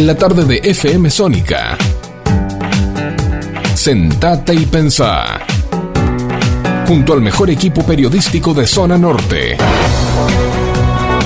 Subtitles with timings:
[0.00, 1.76] en la tarde de FM Sónica.
[3.74, 5.40] Sentate y pensá.
[6.88, 9.58] Junto al mejor equipo periodístico de Zona Norte.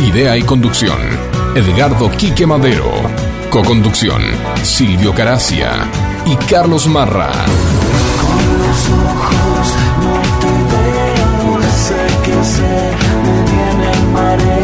[0.09, 0.99] Idea y conducción.
[1.55, 2.91] Edgardo Quique Madero.
[3.49, 4.23] Coconducción.
[4.65, 5.89] Silvio Caracia
[6.27, 7.31] y Carlos Marra.
[12.27, 14.64] entonces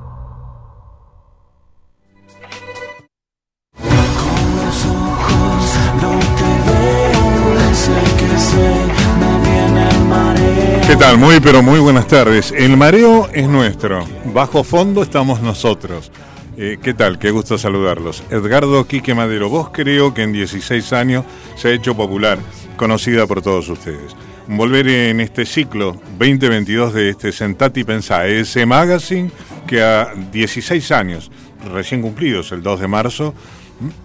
[11.43, 12.53] Pero muy buenas tardes.
[12.55, 14.05] El mareo es nuestro.
[14.25, 16.11] Bajo fondo estamos nosotros.
[16.55, 17.17] Eh, ¿Qué tal?
[17.17, 18.23] Qué gusto saludarlos.
[18.29, 22.37] Edgardo Quique Madero, vos creo que en 16 años se ha hecho popular,
[22.77, 24.15] conocida por todos ustedes.
[24.47, 29.31] Volver en este ciclo 2022 de este Sentati Pensá, ese magazine
[29.65, 31.31] que a 16 años,
[31.73, 33.33] recién cumplidos el 2 de marzo,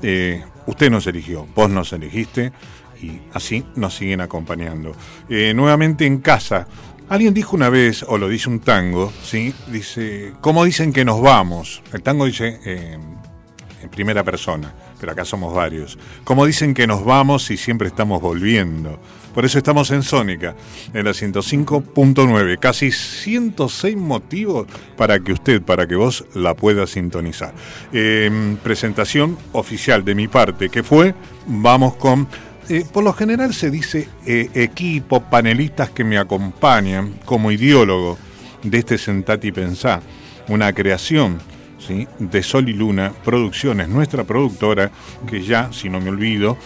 [0.02, 2.52] eh, usted nos eligió, vos nos elegiste
[3.02, 4.94] y así nos siguen acompañando.
[5.28, 6.66] Eh, nuevamente en casa.
[7.08, 9.54] Alguien dijo una vez, o lo dice un tango, ¿sí?
[9.68, 11.80] Dice, ¿cómo dicen que nos vamos?
[11.92, 12.98] El tango dice eh,
[13.80, 15.96] en primera persona, pero acá somos varios.
[16.24, 18.98] ¿Cómo dicen que nos vamos y siempre estamos volviendo?
[19.36, 20.56] Por eso estamos en Sónica,
[20.94, 22.58] en la 105.9.
[22.58, 27.54] Casi 106 motivos para que usted, para que vos la pueda sintonizar.
[27.92, 31.14] Eh, presentación oficial de mi parte, que fue,
[31.46, 32.26] vamos con
[32.68, 38.18] eh, por lo general se dice eh, equipo, panelistas que me acompañan como ideólogo
[38.62, 40.00] de este Sentati Pensá,
[40.48, 41.38] una creación
[41.88, 44.90] de Sol y Luna Producciones, nuestra productora,
[45.28, 46.56] que ya, si no me olvido,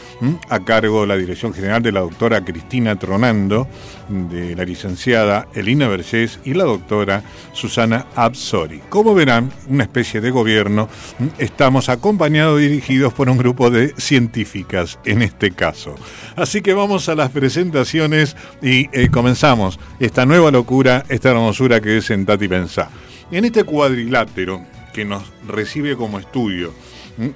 [0.48, 3.69] a cargo de la dirección general de la doctora Cristina Tronando,
[4.09, 7.22] de la licenciada Elina Vergés y la doctora
[7.53, 8.80] Susana Absori.
[8.88, 10.88] Como verán, una especie de gobierno,
[11.38, 15.94] estamos acompañados dirigidos por un grupo de científicas en este caso.
[16.36, 21.98] Así que vamos a las presentaciones y eh, comenzamos esta nueva locura, esta hermosura que
[21.98, 22.91] es Sentati Pensá.
[23.30, 26.73] En este cuadrilátero, que nos recibe como estudio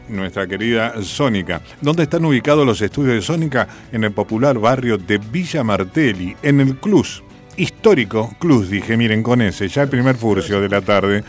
[0.08, 1.60] nuestra querida Sónica.
[1.80, 3.68] ¿Dónde están ubicados los estudios de Sónica?
[3.92, 7.22] En el popular barrio de Villa Martelli, en el Clus.
[7.56, 11.22] Histórico Club, dije, miren con ese, ya el primer furcio de la tarde,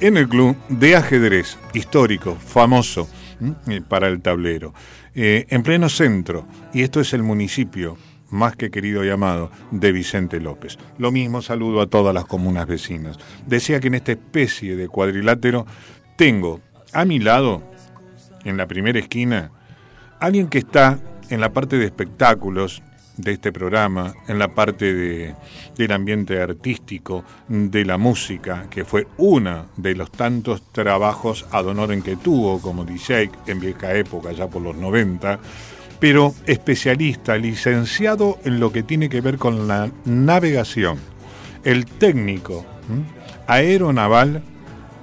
[0.00, 3.06] en el club de ajedrez, histórico, famoso
[3.86, 4.72] para el tablero,
[5.14, 7.98] eh, en pleno centro, y esto es el municipio
[8.30, 10.78] más que querido y amado, de Vicente López.
[10.98, 13.18] Lo mismo saludo a todas las comunas vecinas.
[13.46, 15.66] Decía que en esta especie de cuadrilátero
[16.16, 16.60] tengo
[16.92, 17.62] a mi lado,
[18.44, 19.50] en la primera esquina,
[20.20, 20.98] alguien que está
[21.28, 22.82] en la parte de espectáculos
[23.16, 25.34] de este programa, en la parte de,
[25.76, 32.02] del ambiente artístico, de la música, que fue uno de los tantos trabajos ad honorem
[32.02, 35.38] que tuvo como DJ en vieja época, ya por los 90,
[35.98, 40.98] pero especialista, licenciado en lo que tiene que ver con la navegación,
[41.64, 42.64] el técnico
[43.46, 44.42] aeronaval,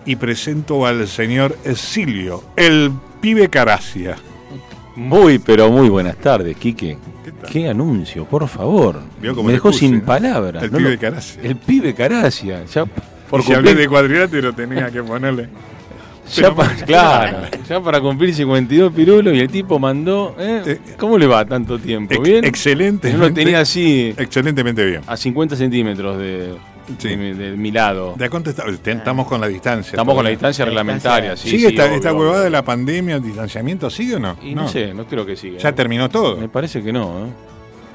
[0.05, 4.17] y presento al señor Silvio, el pibe Caracia.
[4.95, 6.97] Muy, pero muy buenas tardes, Quique.
[7.49, 9.01] ¿Qué, anuncio, por favor?
[9.21, 10.63] Me dejó sin palabras.
[10.63, 11.41] El pibe Caracia.
[11.41, 12.65] El pibe Caracia.
[12.65, 12.85] Ya,
[13.29, 15.49] por si hablé de cuadrilátero tenía que ponerle
[16.31, 20.35] ya para, claro, ya para cumplir 52 pirulos y el tipo mandó.
[20.39, 20.61] ¿eh?
[20.65, 22.21] Eh, ¿Cómo le va tanto tiempo?
[22.21, 22.43] ¿Bien?
[22.45, 23.11] Excelente.
[23.11, 24.13] Yo lo tenía así.
[24.17, 25.01] Excelentemente bien.
[25.07, 26.55] A 50 centímetros de,
[27.57, 28.15] mi, lado.
[28.17, 29.91] ¿De cuánto estamos con la distancia?
[29.91, 31.49] Estamos con la distancia reglamentaria, sí.
[31.49, 33.89] ¿Sigue esta, esta, huevada de la pandemia, el distanciamiento?
[33.89, 34.37] ¿Sigue o no?
[34.41, 34.67] no.
[34.67, 35.59] sé, no creo que siga.
[35.59, 36.37] ¿Ya terminó todo?
[36.37, 37.29] Me parece que no, ¿eh?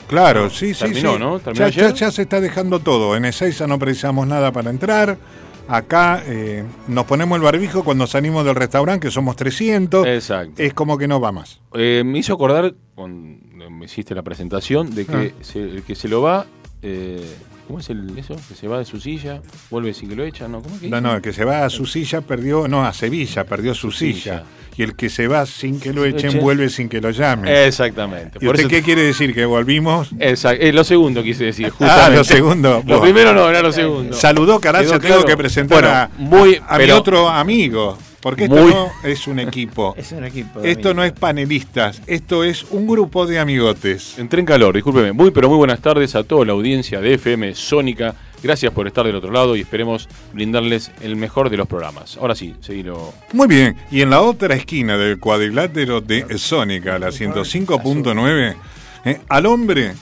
[0.09, 0.85] Claro, sí, sí.
[0.85, 1.53] Terminó, ¿no?
[1.53, 3.15] ya, ya, se está dejando todo.
[3.15, 5.19] En Ezeiza no precisamos nada para entrar.
[5.69, 10.07] Acá eh, nos ponemos el barbijo cuando salimos del restaurante, que somos 300.
[10.07, 10.63] Exacto.
[10.63, 11.61] Es como que no va más.
[11.75, 15.59] Eh, me hizo acordar, cuando me hiciste la presentación, de que ah.
[15.59, 16.47] el que se lo va,
[16.81, 17.37] eh,
[17.69, 18.35] ¿cómo es el, eso?
[18.49, 20.63] Que se va de su silla, vuelve sin que lo echan, ¿no?
[20.63, 23.45] ¿Cómo que no, no, el que se va a su silla perdió, no, a Sevilla,
[23.45, 24.43] perdió su, silla
[24.79, 27.53] y el que se va sin que lo echen vuelve sin que lo llamen.
[27.53, 28.39] Exactamente.
[28.41, 29.35] ¿Y usted qué quiere decir?
[29.35, 30.11] ¿Que volvimos?
[30.21, 30.65] Exacto.
[30.65, 32.05] Eh, lo segundo quise decir, ah, justamente.
[32.05, 32.83] Ah, lo segundo.
[32.87, 34.17] lo primero no, era lo segundo.
[34.17, 37.99] Saludó, carajo, tengo que presentar a, muy, a mi otro amigo.
[38.21, 39.95] Porque esto no es un equipo.
[39.99, 40.61] es un equipo.
[40.63, 44.19] Esto no es panelistas, esto es un grupo de amigotes.
[44.19, 45.13] Entré en calor, discúlpeme.
[45.13, 49.05] Muy, pero muy buenas tardes a toda la audiencia de FM Sónica Gracias por estar
[49.05, 52.17] del otro lado y esperemos brindarles el mejor de los programas.
[52.19, 53.13] Ahora sí, seguilo.
[53.33, 58.57] Muy bien, y en la otra esquina del cuadrilátero de Sónica, la 105.9,
[59.05, 59.95] eh, al hombre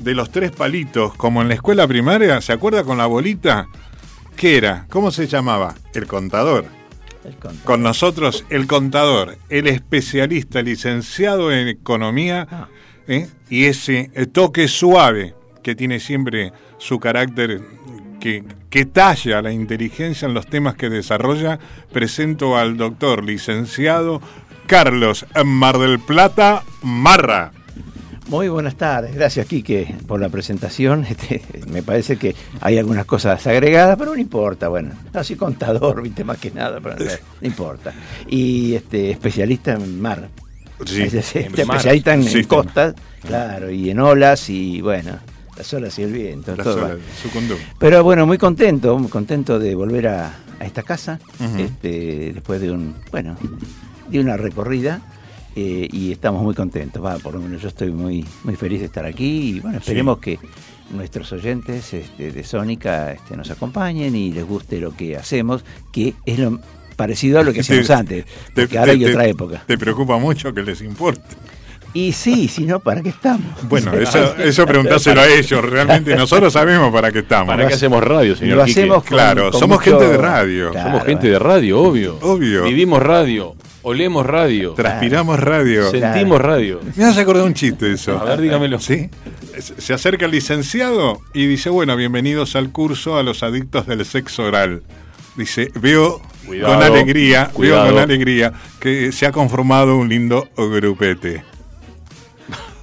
[0.00, 3.68] de los tres palitos, como en la escuela primaria, ¿se acuerda con la bolita?
[4.36, 4.86] ¿Qué era?
[4.90, 5.74] ¿Cómo se llamaba?
[5.94, 6.77] El contador.
[7.64, 12.68] Con nosotros el contador, el especialista, licenciado en economía, ah.
[13.06, 13.28] ¿eh?
[13.50, 17.60] y ese toque suave que tiene siempre su carácter
[18.20, 21.58] que, que, talla la inteligencia en los temas que desarrolla,
[21.92, 24.20] presento al doctor licenciado
[24.66, 27.52] Carlos Mar del Plata Marra.
[28.28, 31.06] Muy buenas tardes, gracias Quique por la presentación.
[31.18, 36.24] Este, me parece que hay algunas cosas agregadas, pero no importa, bueno, así contador, viste
[36.24, 37.94] más que nada, pero no, importa.
[38.28, 40.28] Y este especialista en mar.
[40.84, 42.94] Sí, especialista en, costas,
[43.26, 45.18] claro, y en olas y bueno,
[45.56, 46.54] las olas y el viento.
[46.54, 46.98] todo
[47.78, 51.18] Pero bueno, muy contento, muy contento de volver a, esta casa,
[51.56, 53.36] este, después de un, bueno,
[54.08, 55.00] de una recorrida.
[55.60, 58.86] Eh, y estamos muy contentos, va, por lo menos yo estoy muy, muy feliz de
[58.86, 60.38] estar aquí y bueno, esperemos que
[60.92, 66.14] nuestros oyentes este, de Sónica este, nos acompañen y les guste lo que hacemos, que
[66.24, 66.60] es lo
[66.94, 68.24] parecido a lo que hacíamos antes,
[68.54, 69.64] porque ahora hay otra época.
[69.66, 71.34] ¿Te preocupa mucho que les importe?
[71.92, 73.48] Y sí, si no, ¿para qué estamos?
[73.62, 75.64] Bueno, eso, eso preguntáselo a ellos.
[75.64, 77.48] Realmente nosotros sabemos para qué estamos.
[77.48, 78.58] ¿Para qué hacemos radio, señor?
[78.58, 80.72] Lo hacemos Claro, somos gente de radio.
[80.72, 82.16] Somos gente de radio, obvio.
[82.20, 82.62] Obvio.
[82.62, 83.56] Vivimos radio.
[83.88, 84.74] Olemos radio.
[84.74, 85.90] Transpiramos radio.
[85.90, 86.78] Sentimos radio.
[86.94, 88.18] Me hace acordar un chiste eso.
[88.18, 88.78] A ver, dígamelo.
[88.80, 89.08] ¿Sí?
[89.78, 94.44] Se acerca el licenciado y dice, bueno, bienvenidos al curso a los adictos del sexo
[94.44, 94.82] oral.
[95.36, 101.42] Dice, veo con alegría, veo con alegría que se ha conformado un lindo grupete.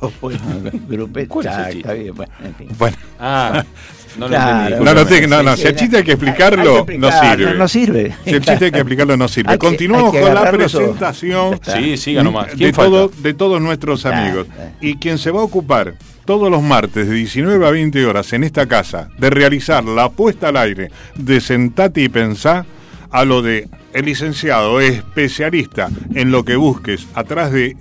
[0.21, 0.39] bueno,
[0.87, 1.29] grupete.
[1.77, 2.69] está bien, bueno, en fin.
[2.79, 2.97] Bueno.
[3.19, 3.63] Ah,
[4.17, 7.53] no, claro, no, no, no, si el chiste hay que explicarlo, no sirve.
[7.55, 8.15] No, sirve.
[8.23, 9.57] Si el chiste hay que explicarlo, no sirve.
[9.57, 12.55] Continuamos con la presentación sí, siga nomás.
[12.57, 14.47] De, todo, de todos nuestros amigos.
[14.81, 15.95] Y quien se va a ocupar
[16.25, 20.49] todos los martes de 19 a 20 horas en esta casa de realizar la puesta
[20.49, 22.65] al aire de Sentate y Pensá
[23.11, 27.77] a lo de el licenciado especialista en lo que busques atrás de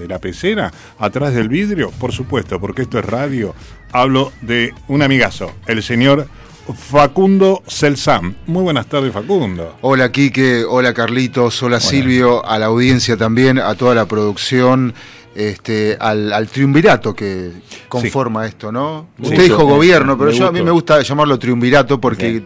[0.00, 3.54] de la pecera, atrás del vidrio, por supuesto, porque esto es radio,
[3.92, 6.28] hablo de un amigazo, el señor
[6.74, 8.34] Facundo Celsam.
[8.46, 9.76] Muy buenas tardes, Facundo.
[9.80, 10.64] Hola, Quique.
[10.64, 11.62] Hola, Carlitos.
[11.62, 12.44] Hola, Silvio.
[12.46, 14.94] A la audiencia también, a toda la producción.
[15.32, 17.52] Este, al, triunvirato que
[17.88, 19.06] conforma esto, ¿no?
[19.20, 22.42] Usted dijo gobierno, pero yo a mí me gusta llamarlo triunvirato porque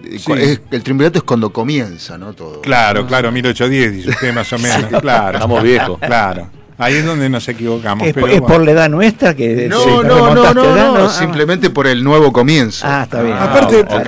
[0.70, 2.34] el triunvirato es cuando comienza, ¿no?
[2.34, 2.60] Todo.
[2.60, 5.00] Claro, claro, 1810 dice usted más o menos.
[5.00, 5.38] Claro.
[5.38, 5.98] Estamos viejos.
[5.98, 6.50] Claro.
[6.76, 8.06] Ahí es donde nos equivocamos.
[8.06, 12.86] ¿Es, por la edad nuestra que no, no, no, no, simplemente por el nuevo comienzo.
[12.88, 13.36] Ah, está bien.
[13.36, 14.02] Aparte, ah,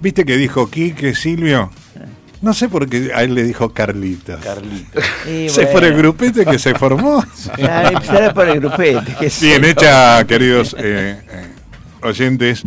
[0.00, 1.70] ¿viste que dijo Quique Silvio?
[2.42, 4.40] No sé por qué a él le dijo Carlitos.
[4.42, 5.04] Carlitos.
[5.52, 7.24] se fue el grupete que se formó.
[7.56, 9.16] Será por el grupete.
[9.40, 11.46] Bien hecha, queridos eh, eh,
[12.02, 12.62] oyentes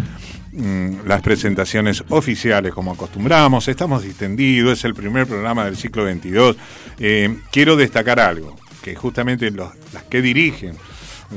[0.51, 6.57] mm, las presentaciones oficiales como acostumbramos, estamos distendidos, es el primer programa del ciclo 22.
[6.99, 10.75] Eh, quiero destacar algo que justamente las que dirigen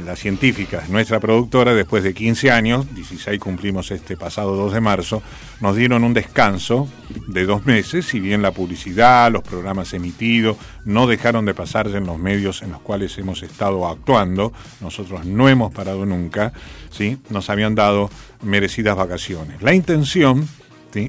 [0.07, 5.23] las científicas, nuestra productora, después de 15 años, 16 cumplimos este pasado 2 de marzo,
[5.61, 6.89] nos dieron un descanso
[7.29, 10.57] de dos meses, si bien la publicidad, los programas emitidos
[10.87, 15.49] no dejaron de pasarse en los medios en los cuales hemos estado actuando, nosotros no
[15.51, 16.55] hemos parado nunca,
[16.91, 17.19] ¿sí?
[17.29, 18.09] nos habían dado
[18.43, 19.61] merecidas vacaciones.
[19.61, 20.49] La intención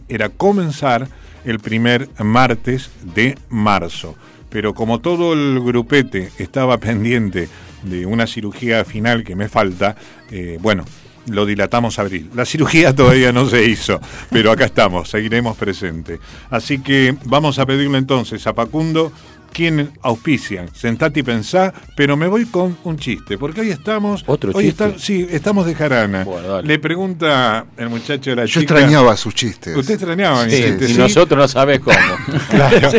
[0.07, 1.07] era comenzar
[1.45, 4.15] el primer martes de marzo
[4.53, 7.49] pero como todo el grupete estaba pendiente
[7.81, 9.95] de una cirugía final que me falta,
[10.29, 10.85] eh, bueno,
[11.25, 12.29] lo dilatamos a abril.
[12.35, 16.19] La cirugía todavía no se hizo, pero acá estamos, seguiremos presentes.
[16.51, 19.11] Así que vamos a pedirle entonces a Pacundo
[19.53, 20.67] quien auspician.
[20.73, 24.23] Sentate y pensá, pero me voy con un chiste, porque hoy estamos.
[24.27, 24.95] ¿Otro hoy chiste?
[24.97, 26.25] sí, estamos de jarana.
[26.63, 29.77] Le pregunta el muchacho de la Yo extrañaba sus chistes.
[29.77, 30.89] Usted extrañaba mis chistes.
[30.89, 31.95] Y nosotros no sabés cómo.
[32.49, 32.91] claro,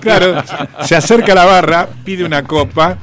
[0.00, 0.44] claro.
[0.84, 2.98] Se acerca a la barra, pide una copa,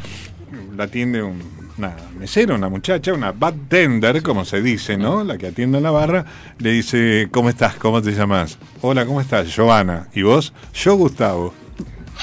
[0.77, 3.33] la atiende un una mesera, una muchacha, una
[3.69, 5.23] tender, como se dice, ¿no?
[5.23, 6.25] La que atiende en la barra,
[6.57, 7.75] le dice, ¿cómo estás?
[7.75, 8.57] ¿Cómo te llamas?
[8.81, 9.47] Hola, ¿cómo estás?
[9.47, 10.09] Giovanna.
[10.13, 10.51] ¿Y vos?
[10.73, 11.53] Yo, Gustavo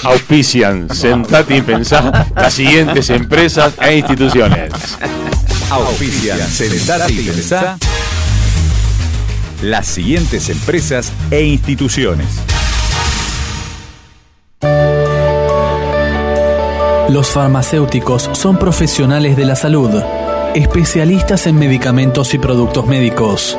[0.02, 4.72] auspician, sentate y pensá, las siguientes empresas e instituciones.
[5.70, 7.78] Auspician, sentate y pensá,
[9.62, 12.26] las siguientes empresas e instituciones.
[17.08, 19.90] Los farmacéuticos son profesionales de la salud,
[20.54, 23.56] especialistas en medicamentos y productos médicos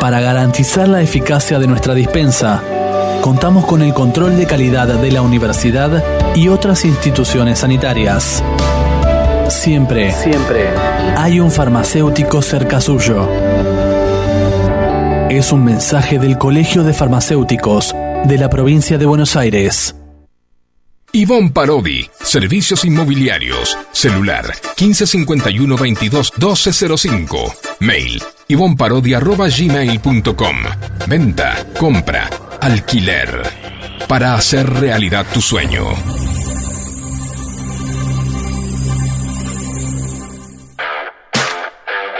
[0.00, 2.62] Para garantizar la eficacia de nuestra dispensa,
[3.26, 6.00] contamos con el control de calidad de la universidad
[6.36, 8.40] y otras instituciones sanitarias.
[9.48, 10.68] Siempre, siempre
[11.16, 13.28] hay un farmacéutico cerca suyo.
[15.28, 19.96] Es un mensaje del Colegio de Farmacéuticos de la provincia de Buenos Aires.
[21.10, 24.44] Ivonne Parodi, Servicios Inmobiliarios, celular
[24.78, 30.56] 1551 22 1205, mail ivonparodi.gmail.com,
[31.08, 32.30] venta, compra,
[32.60, 33.42] alquiler,
[34.08, 35.84] para hacer realidad tu sueño.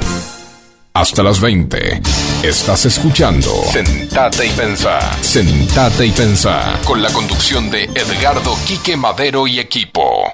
[0.97, 2.03] Hasta las 20.
[2.45, 5.01] Estás escuchando Sentate y Pensá.
[5.23, 6.79] Sentate y Pensá.
[6.85, 10.33] Con la conducción de Edgardo Quique Madero y equipo.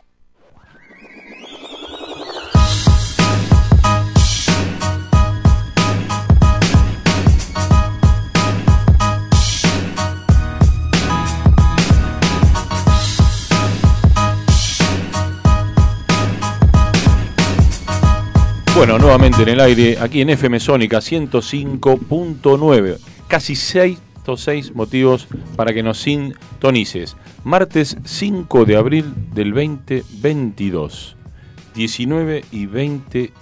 [18.81, 22.99] Bueno, nuevamente en el aire, aquí en FM Sónica 105.9.
[23.29, 24.01] Casi 6
[24.73, 27.15] motivos para que nos sintonices.
[27.45, 31.15] Martes 5 de abril del 2022.
[31.75, 33.33] 19 y 20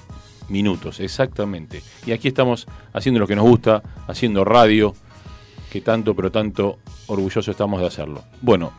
[0.49, 1.85] minutos, exactamente.
[2.05, 4.93] Y aquí estamos haciendo lo que nos gusta, haciendo radio,
[5.71, 8.25] que tanto, pero tanto orgullosos estamos de hacerlo.
[8.43, 8.73] Bueno,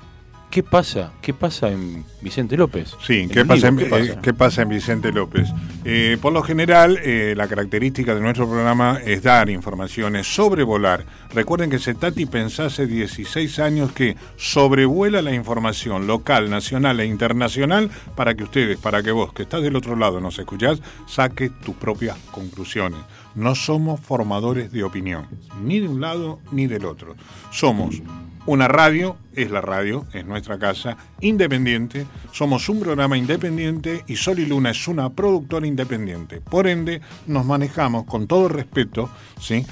[0.50, 1.12] ¿Qué pasa?
[1.22, 2.96] ¿Qué pasa en Vicente López?
[3.06, 4.64] Sí, ¿qué pasa, en, eh, ¿qué pasa?
[4.64, 5.48] en, Vicente López?
[5.86, 11.06] Eh, por lo general, eh, la característica de nuestro programa es dar informaciones, sobrevolar.
[11.36, 17.92] Recuerden que Setati pensó hace 16 años que sobrevuela la información local, nacional e internacional
[18.16, 21.76] para que ustedes, para que vos, que estás del otro lado, nos escuchás, saques tus
[21.76, 23.00] propias conclusiones.
[23.36, 25.28] No somos formadores de opinión,
[25.64, 27.16] ni de un lado ni del otro.
[27.52, 28.02] Somos
[28.46, 34.40] una radio, es la radio, es nuestra casa, independiente, somos un programa independiente y Sol
[34.40, 36.42] y Luna es una productora independiente.
[36.42, 39.66] Por ende, nos manejamos con todo respeto, ¿sí?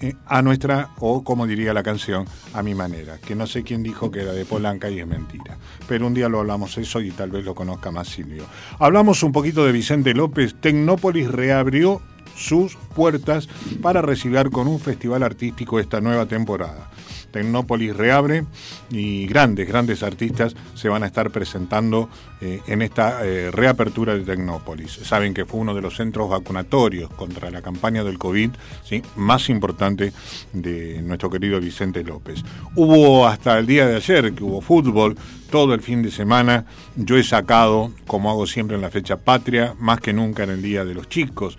[0.00, 3.82] Eh, a nuestra, o como diría la canción, a mi manera, que no sé quién
[3.82, 5.58] dijo que era de Polanca y es mentira.
[5.88, 8.44] Pero un día lo hablamos eso y tal vez lo conozca más Silvio.
[8.78, 12.00] Hablamos un poquito de Vicente López, Tecnópolis reabrió
[12.36, 13.48] sus puertas
[13.82, 16.90] para recibir con un festival artístico esta nueva temporada.
[17.36, 18.44] Tecnópolis reabre
[18.90, 22.08] y grandes, grandes artistas se van a estar presentando
[22.40, 24.92] eh, en esta eh, reapertura de Tecnópolis.
[24.92, 28.52] Saben que fue uno de los centros vacunatorios contra la campaña del COVID
[28.84, 29.02] ¿sí?
[29.16, 30.14] más importante
[30.54, 32.42] de nuestro querido Vicente López.
[32.74, 35.14] Hubo hasta el día de ayer que hubo fútbol,
[35.50, 36.66] todo el fin de semana.
[36.96, 40.62] Yo he sacado, como hago siempre en la fecha patria, más que nunca en el
[40.62, 41.58] Día de los Chicos,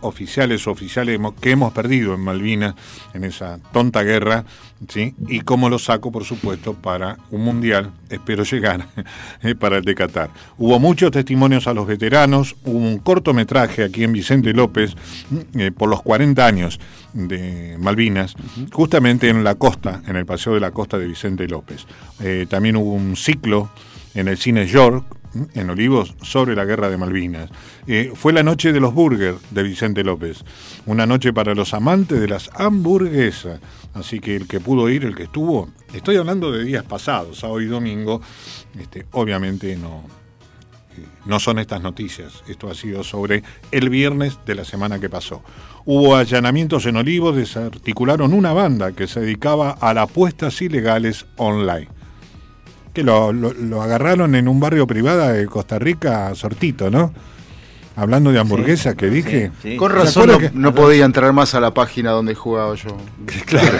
[0.00, 2.74] oficiales o oficiales que hemos perdido en Malvinas,
[3.14, 4.44] en esa tonta guerra,
[4.86, 5.14] ¿sí?
[5.28, 8.86] y cómo lo saco, por supuesto, para un mundial, espero llegar,
[9.42, 10.30] eh, para el de Qatar.
[10.56, 14.94] Hubo muchos testimonios a los veteranos, hubo un cortometraje aquí en Vicente López
[15.54, 16.78] eh, por los 40 años
[17.12, 18.34] de Malvinas,
[18.72, 21.86] justamente en la costa, en el Paseo de la Costa de Vicente López.
[22.20, 23.70] Eh, también hubo un ciclo
[24.14, 25.18] en el cine York,
[25.54, 27.50] en Olivos sobre la guerra de Malvinas.
[27.86, 30.44] Eh, fue la noche de los burgers de Vicente López,
[30.86, 33.60] una noche para los amantes de las hamburguesas.
[33.94, 37.60] Así que el que pudo ir, el que estuvo, estoy hablando de días pasados, sábado
[37.60, 38.20] y domingo,
[38.78, 40.04] este, obviamente no,
[41.24, 45.42] no son estas noticias, esto ha sido sobre el viernes de la semana que pasó.
[45.84, 51.88] Hubo allanamientos en Olivos, desarticularon una banda que se dedicaba a las apuestas ilegales online.
[52.92, 57.12] Que lo, lo agarraron en un barrio privado de Costa Rica, Sortito, ¿no?
[57.98, 59.50] Hablando de hamburguesa que dije.
[59.76, 62.96] Con razón no, podía entrar más a la página donde jugaba yo.
[63.48, 63.78] Claro.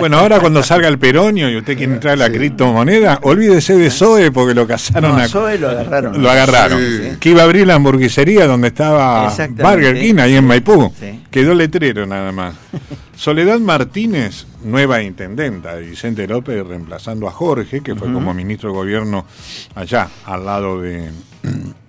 [0.00, 3.90] bueno, ahora cuando salga el peronio y usted quiere entrar a la criptomoneda, olvídese de
[3.90, 5.28] Zoe porque lo cazaron a.
[5.28, 6.22] Zoe lo agarraron.
[6.22, 7.16] Lo agarraron.
[7.18, 10.92] Que iba a abrir la hamburguesería donde estaba Burger King ahí en Maipú.
[11.30, 12.54] Quedó letrero nada más.
[13.16, 18.76] Soledad Martínez, nueva intendenta de Vicente López, reemplazando a Jorge, que fue como ministro de
[18.76, 19.24] gobierno
[19.74, 21.10] allá, al lado de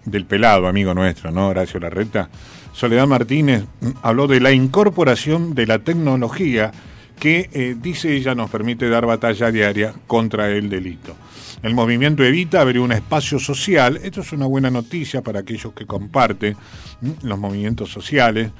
[0.05, 1.49] del pelado, amigo nuestro, ¿no?
[1.49, 2.29] Horacio Larreta.
[2.73, 6.71] Soledad Martínez mm, habló de la incorporación de la tecnología
[7.19, 11.15] que, eh, dice ella, nos permite dar batalla diaria contra el delito.
[11.61, 15.85] El movimiento Evita abrió un espacio social, esto es una buena noticia para aquellos que
[15.85, 16.57] comparten
[17.01, 18.51] mm, los movimientos sociales.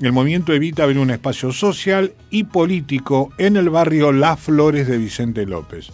[0.00, 4.98] El movimiento Evita abrió un espacio social y político en el barrio Las Flores de
[4.98, 5.90] Vicente López.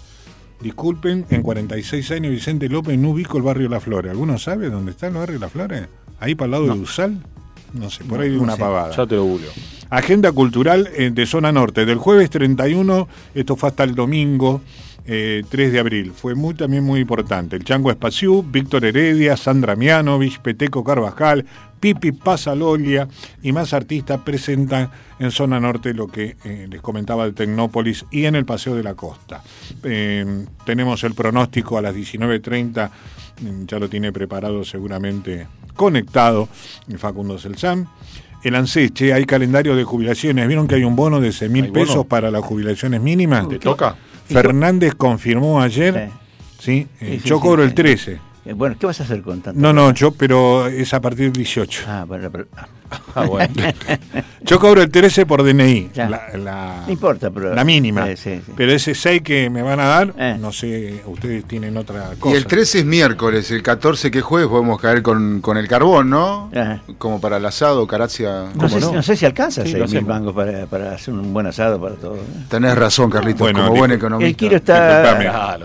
[0.60, 4.10] Disculpen, en 46 años Vicente López no ubico el barrio La Flores.
[4.10, 5.86] ¿Alguno sabe dónde está el barrio La Flores?
[6.18, 7.18] ¿Ahí para el lado de Usal?
[7.74, 8.94] No sé, por ahí hay una pavada.
[8.96, 9.38] Ya te lo
[9.90, 11.84] Agenda cultural eh, de zona norte.
[11.84, 14.62] Del jueves 31, esto fue hasta el domingo.
[15.06, 16.12] 3 eh, de abril.
[16.12, 17.54] Fue muy, también muy importante.
[17.54, 21.46] El Chango Espaciú, Víctor Heredia, Sandra Mianovich, Peteco Carvajal,
[21.80, 23.08] Pipi Pasalolia
[23.42, 28.24] y más artistas presentan en zona norte lo que eh, les comentaba de Tecnópolis y
[28.24, 29.42] en el Paseo de la Costa.
[29.82, 32.90] Em, tenemos el pronóstico a las 19.30,
[33.44, 36.48] em, ya lo tiene preparado seguramente conectado
[36.98, 37.88] Facundo Celsán.
[38.42, 40.46] El ANSECHE, hay calendario de jubilaciones.
[40.46, 43.48] ¿Vieron que hay un bono de 6 mil pesos para las jubilaciones mínimas?
[43.48, 43.96] ¿Te toca?
[44.28, 46.10] Fernández confirmó ayer.
[46.58, 48.18] Sí, eh, yo cobro el 13.
[48.46, 49.60] Eh, bueno, ¿qué vas a hacer con tanto?
[49.60, 51.82] No, no, yo, pero es a partir del 18.
[51.88, 52.68] Ah, pero, ah,
[53.26, 53.54] bueno.
[54.42, 55.90] yo cobro el 13 por DNI.
[55.94, 57.54] La, no importa, pero.
[57.54, 58.06] La mínima.
[58.56, 60.36] Pero ese 6 que me van a dar, eh.
[60.38, 62.34] no sé, ustedes tienen otra cosa.
[62.34, 66.10] Y el 13 es miércoles, el 14 que jueves podemos caer con, con el carbón,
[66.10, 66.50] ¿no?
[66.98, 68.46] Como para el asado, Caracia.
[68.54, 69.02] No, sé, no?
[69.02, 72.18] sé si alcanza sí, 6 mil mangos para, para, hacer un buen asado para todo.
[72.48, 74.28] Tenés razón, Carlitos, bueno, como buen economista.
[74.28, 75.12] El kilo está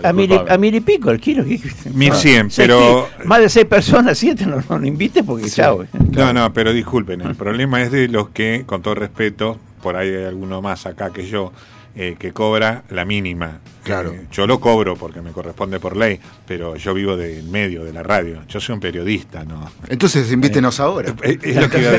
[0.02, 1.44] a, mil, a mil y pico, el kilo.
[1.44, 5.84] 1100, pero más de seis personas, siete, no, no, invite porque chao.
[6.10, 6.72] No, no, pero
[7.16, 10.86] disculpen, el problema es de los que, con todo respeto, por ahí hay alguno más
[10.86, 11.52] acá que yo,
[11.94, 13.58] eh, que cobra la mínima.
[13.84, 14.12] Claro.
[14.12, 17.92] Eh, yo lo cobro porque me corresponde por ley, pero yo vivo del medio de
[17.92, 18.38] la radio.
[18.48, 19.70] Yo soy un periodista, ¿no?
[19.88, 21.14] Entonces invítenos eh, ahora.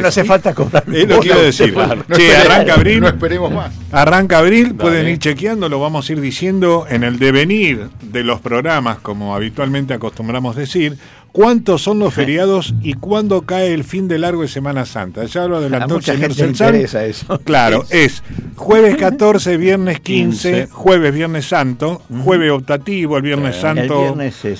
[0.02, 0.84] no hace falta cobrar.
[0.92, 1.76] Es lo que iba a decir.
[2.16, 3.02] che, arranca abril.
[3.02, 3.72] No esperemos más.
[3.92, 8.42] Arranca abril, pueden ir chequeando, lo vamos a ir diciendo en el devenir de los
[8.42, 10.98] programas, como habitualmente acostumbramos decir
[11.34, 15.26] cuántos son los feriados y cuándo cae el fin de largo de Semana Santa.
[15.26, 17.38] Ya lo adelantó el señor interesa eso.
[17.40, 18.24] Claro, es
[18.56, 24.16] jueves 14, viernes 15, jueves, viernes santo, jueves optativo, el viernes santo.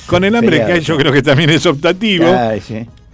[0.08, 2.26] con el hambre que hay, yo creo que también es optativo.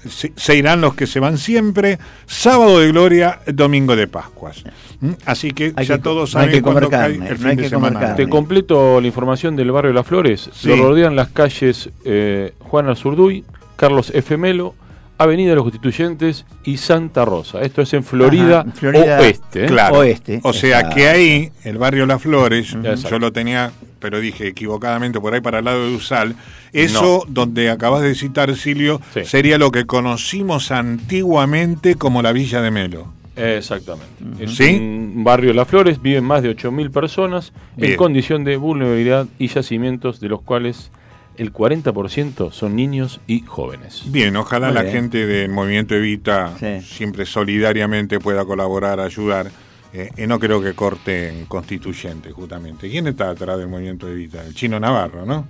[0.08, 2.00] Se, irán los que se van siempre.
[2.26, 4.64] Sábado de Gloria, domingo de Pascuas.
[5.02, 5.12] ¿Mm?
[5.26, 8.16] Así que ya todos saben cuándo cae el fin de semana.
[8.16, 10.50] Te completo la información del barrio Las Flores.
[10.64, 13.44] Lo rodean las calles eh, Juan Azurduy,
[13.76, 14.38] Carlos F.
[14.38, 14.76] Melo,
[15.20, 17.62] Avenida de los Constituyentes y Santa Rosa.
[17.62, 19.66] Esto es en Florida, Oeste.
[19.66, 19.68] ¿eh?
[19.68, 20.00] Claro.
[20.00, 20.40] Oeste.
[20.44, 22.76] O sea que ahí, el barrio Las Flores,
[23.10, 26.36] yo lo tenía, pero dije equivocadamente por ahí para el lado de Usal.
[26.74, 32.72] Eso donde acabas de citar, Silvio, sería lo que conocimos antiguamente como la Villa de
[32.72, 33.14] Melo.
[33.36, 34.24] Exactamente.
[34.40, 34.84] En
[35.16, 40.20] un barrio Las Flores viven más de 8.000 personas en condición de vulnerabilidad y yacimientos
[40.20, 40.92] de los cuales
[41.38, 44.04] el 40% son niños y jóvenes.
[44.08, 49.50] Bien, ojalá la gente del movimiento Evita siempre solidariamente pueda colaborar, ayudar.
[49.94, 52.90] Eh, y no creo que corten constituyente, justamente.
[52.90, 54.46] ¿Quién está atrás del movimiento Evita?
[54.46, 55.48] El chino Navarro, ¿no?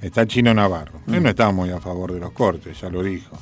[0.00, 1.00] Está el chino Navarro.
[1.08, 3.36] Él no está muy a favor de los cortes, ya lo dijo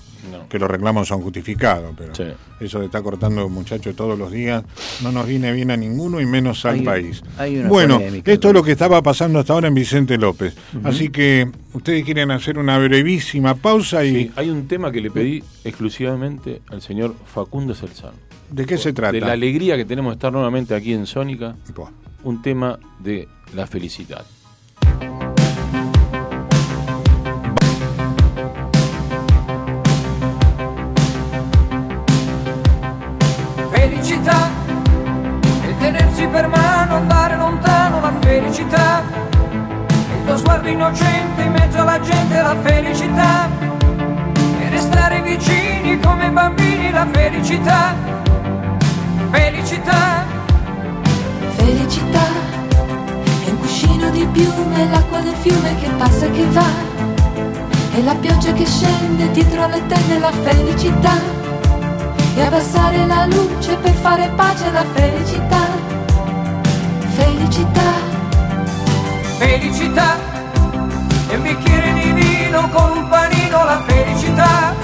[0.49, 2.12] que los reclamos son justificados, pero
[2.61, 4.62] eso de estar cortando muchachos todos los días
[5.03, 7.23] no nos viene bien a ninguno y menos al país.
[7.66, 10.55] bueno, esto es lo que estaba pasando hasta ahora en Vicente López.
[10.85, 14.31] Así que ustedes quieren hacer una brevísima pausa y...
[14.37, 18.32] hay un tema que le pedí exclusivamente al señor Facundo Celzán.
[18.53, 19.12] ¿De qué se trata?
[19.12, 21.57] De la alegría que tenemos de estar nuevamente aquí en Sónica.
[22.23, 24.27] Un tema de la felicidad.
[33.71, 34.51] Felicità
[35.67, 39.03] e tenersi per mano, andare lontano, la felicità.
[39.49, 43.49] Il tuo sguardo innocente in mezzo alla gente, la felicità.
[44.61, 48.12] E restare vicini come bambini, la felicità
[49.33, 50.27] felicità.
[51.57, 52.27] Felicità.
[53.45, 56.71] È un cuscino di piume l'acqua del fiume che passa e che va.
[57.95, 61.14] E la pioggia che scende dietro alle tende la felicità.
[62.35, 65.62] E abbassare la luce per fare pace alla felicità.
[67.16, 67.90] Felicità.
[69.38, 70.16] Felicità.
[71.29, 74.75] E un bicchiere di vino con un panino la felicità.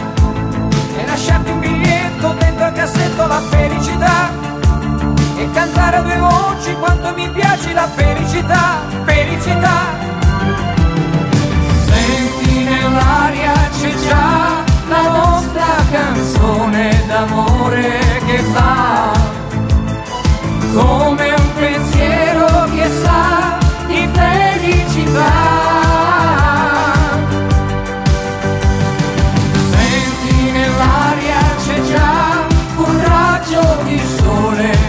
[0.96, 4.17] E lasciarti un biglietto dentro al cassetto la felicità
[5.88, 9.96] e cantare a due voci quanto mi piace la felicità, felicità.
[11.86, 19.12] Senti nell'aria c'è già la nostra canzone d'amore che fa
[20.74, 25.56] come un pensiero che sa di felicità.
[30.50, 32.46] Nell'aria c'è già
[32.76, 34.88] un raggio di sole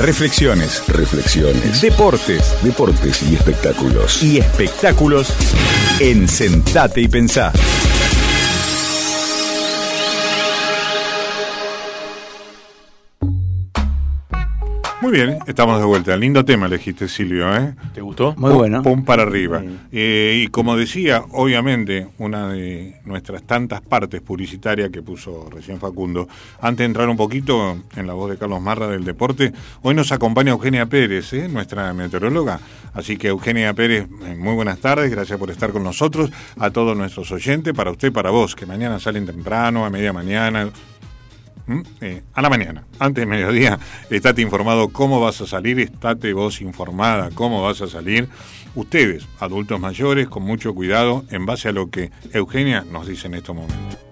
[0.00, 4.22] Reflexiones, Reflexiones, deportes deportes y espectáculos.
[4.22, 5.28] y espectáculos
[6.00, 7.52] en Sentate y Pensá.
[15.10, 16.16] Muy bien, estamos de vuelta.
[16.16, 17.74] Lindo tema elegiste, Silvio, ¿eh?
[17.92, 18.32] ¿Te gustó?
[18.36, 18.82] Muy Pum- bueno.
[18.84, 19.60] Pum para arriba.
[19.90, 26.28] Eh, y como decía, obviamente, una de nuestras tantas partes publicitarias que puso recién Facundo,
[26.60, 30.12] antes de entrar un poquito en la voz de Carlos Marra del deporte, hoy nos
[30.12, 31.48] acompaña Eugenia Pérez, ¿eh?
[31.48, 32.60] nuestra meteoróloga.
[32.94, 36.96] Así que Eugenia Pérez, eh, muy buenas tardes, gracias por estar con nosotros, a todos
[36.96, 40.70] nuestros oyentes, para usted, para vos, que mañana salen temprano, a media mañana, ¿Mm?
[42.00, 43.78] Eh, a la mañana, antes de mediodía,
[44.10, 48.28] estate informado cómo vas a salir, estate vos informada cómo vas a salir.
[48.74, 53.34] Ustedes, adultos mayores, con mucho cuidado en base a lo que Eugenia nos dice en
[53.34, 54.09] estos momentos.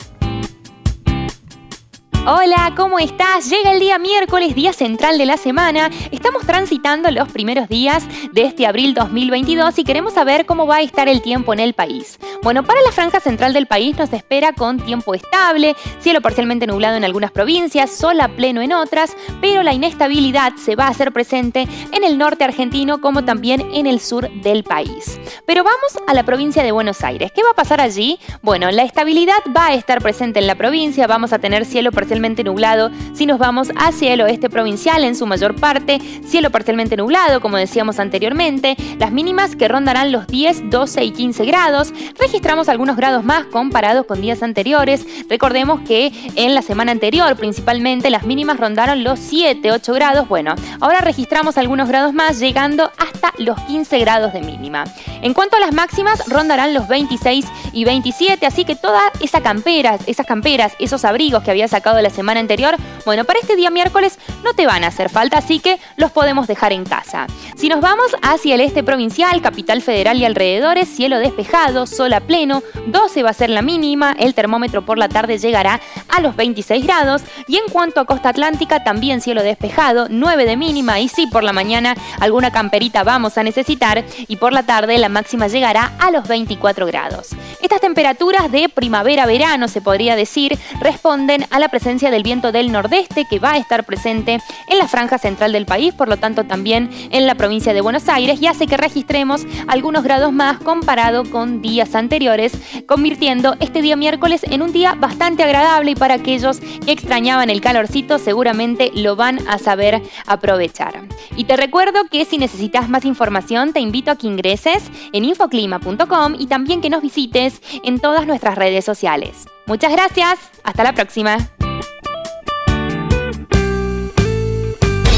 [2.26, 3.48] Hola, ¿cómo estás?
[3.48, 5.88] Llega el día miércoles, día central de la semana.
[6.10, 10.82] Estamos transitando los primeros días de este abril 2022 y queremos saber cómo va a
[10.82, 12.18] estar el tiempo en el país.
[12.42, 16.96] Bueno, para la franja central del país nos espera con tiempo estable, cielo parcialmente nublado
[16.96, 21.12] en algunas provincias, sol a pleno en otras, pero la inestabilidad se va a hacer
[21.12, 25.18] presente en el norte argentino como también en el sur del país.
[25.46, 27.32] Pero vamos a la provincia de Buenos Aires.
[27.32, 28.18] ¿Qué va a pasar allí?
[28.42, 32.07] Bueno, la estabilidad va a estar presente en la provincia, vamos a tener cielo parcialmente
[32.08, 32.90] parcialmente nublado.
[33.12, 37.58] Si nos vamos hacia el oeste provincial, en su mayor parte, cielo parcialmente nublado, como
[37.58, 41.92] decíamos anteriormente, las mínimas que rondarán los 10, 12 y 15 grados.
[42.18, 45.04] Registramos algunos grados más comparados con días anteriores.
[45.28, 50.28] Recordemos que en la semana anterior, principalmente, las mínimas rondaron los 7, 8 grados.
[50.28, 54.84] Bueno, ahora registramos algunos grados más, llegando hasta los 15 grados de mínima.
[55.20, 57.44] En cuanto a las máximas, rondarán los 26
[57.74, 62.10] y 27, así que toda esa camperas, esas camperas, esos abrigos que había sacado la
[62.10, 65.78] semana anterior, bueno, para este día miércoles no te van a hacer falta, así que
[65.96, 67.26] los podemos dejar en casa.
[67.56, 72.20] Si nos vamos hacia el este provincial, capital federal y alrededores, cielo despejado, sol a
[72.20, 76.36] pleno, 12 va a ser la mínima, el termómetro por la tarde llegará a los
[76.36, 81.08] 26 grados y en cuanto a costa atlántica, también cielo despejado, 9 de mínima y
[81.08, 85.48] sí, por la mañana alguna camperita vamos a necesitar y por la tarde la máxima
[85.48, 87.30] llegará a los 24 grados.
[87.60, 93.24] Estas temperaturas de primavera-verano, se podría decir, responden a la presencia del viento del nordeste
[93.24, 96.90] que va a estar presente en la franja central del país, por lo tanto también
[97.10, 101.62] en la provincia de Buenos Aires, y hace que registremos algunos grados más comparado con
[101.62, 102.52] días anteriores,
[102.86, 107.62] convirtiendo este día miércoles en un día bastante agradable y para aquellos que extrañaban el
[107.62, 111.08] calorcito seguramente lo van a saber aprovechar.
[111.36, 116.34] Y te recuerdo que si necesitas más información te invito a que ingreses en infoclima.com
[116.38, 119.46] y también que nos visites en todas nuestras redes sociales.
[119.68, 121.36] Muchas gracias, hasta la próxima.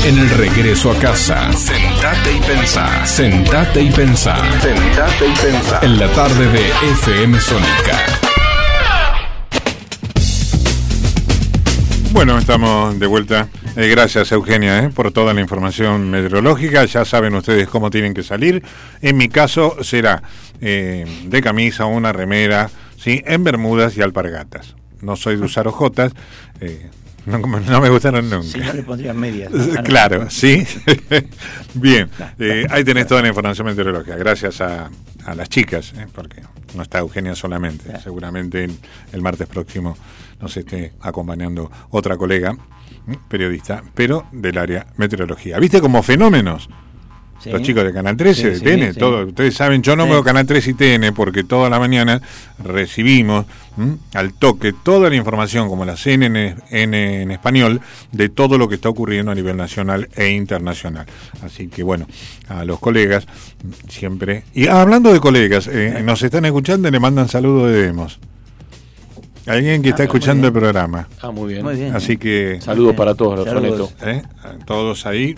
[0.05, 3.07] En el regreso a casa, sentate y pensá.
[3.07, 4.37] Sentate y pensá.
[4.61, 5.79] Sentate y pensá.
[5.83, 7.97] En la tarde de FM Sónica.
[12.11, 13.47] Bueno, estamos de vuelta.
[13.77, 16.85] Eh, gracias, Eugenia, eh, por toda la información meteorológica.
[16.87, 18.65] Ya saben ustedes cómo tienen que salir.
[19.01, 20.25] En mi caso será
[20.61, 22.69] eh, de camisa, una remera,
[23.01, 23.23] ¿sí?
[23.27, 24.77] en bermudas y alpargatas.
[25.01, 26.13] No soy de usar ojotas.
[26.61, 26.89] eh,
[27.27, 28.47] no, no me gustaron nunca.
[28.47, 29.51] Si no le pondrían medias.
[29.85, 30.67] Claro, sí.
[31.75, 32.09] Bien,
[32.39, 34.17] eh, ahí tenés toda la información meteorológica.
[34.17, 34.91] Gracias a,
[35.27, 36.43] a las chicas, eh, porque
[36.75, 37.99] no está Eugenia solamente.
[38.01, 38.79] Seguramente el,
[39.13, 39.97] el martes próximo
[40.41, 45.59] nos esté acompañando otra colega, mm, periodista, pero del área meteorología.
[45.59, 46.69] ¿Viste como fenómenos?
[47.43, 47.49] Sí.
[47.51, 48.99] Los chicos de Canal 13, Sí, de sí, TN, sí.
[48.99, 49.27] todo.
[49.27, 50.11] Ustedes saben, yo no Sí.
[50.11, 52.21] veo Canal 13 y TN porque toda la mañana
[52.63, 53.47] recibimos
[53.79, 53.97] ¿m?
[54.13, 57.81] al toque toda la información, como la CNN en, en español,
[58.13, 61.07] de todo lo que está ocurriendo a nivel nacional e internacional.
[61.43, 62.07] Así que bueno,
[62.49, 63.27] a los colegas
[63.89, 64.43] siempre.
[64.53, 68.21] Y ah, hablando de colegas, eh, nos están escuchando y le mandan saludos de Demos.
[69.47, 71.09] Alguien que está Ah, escuchando muy el programa.
[71.23, 71.65] Ah, muy bien.
[71.65, 71.95] Muy bien.
[71.97, 72.59] Así que.
[72.61, 73.95] Saludos para todos los Saludos.
[74.03, 74.23] ¿eh?
[74.45, 75.35] A Todos ahí.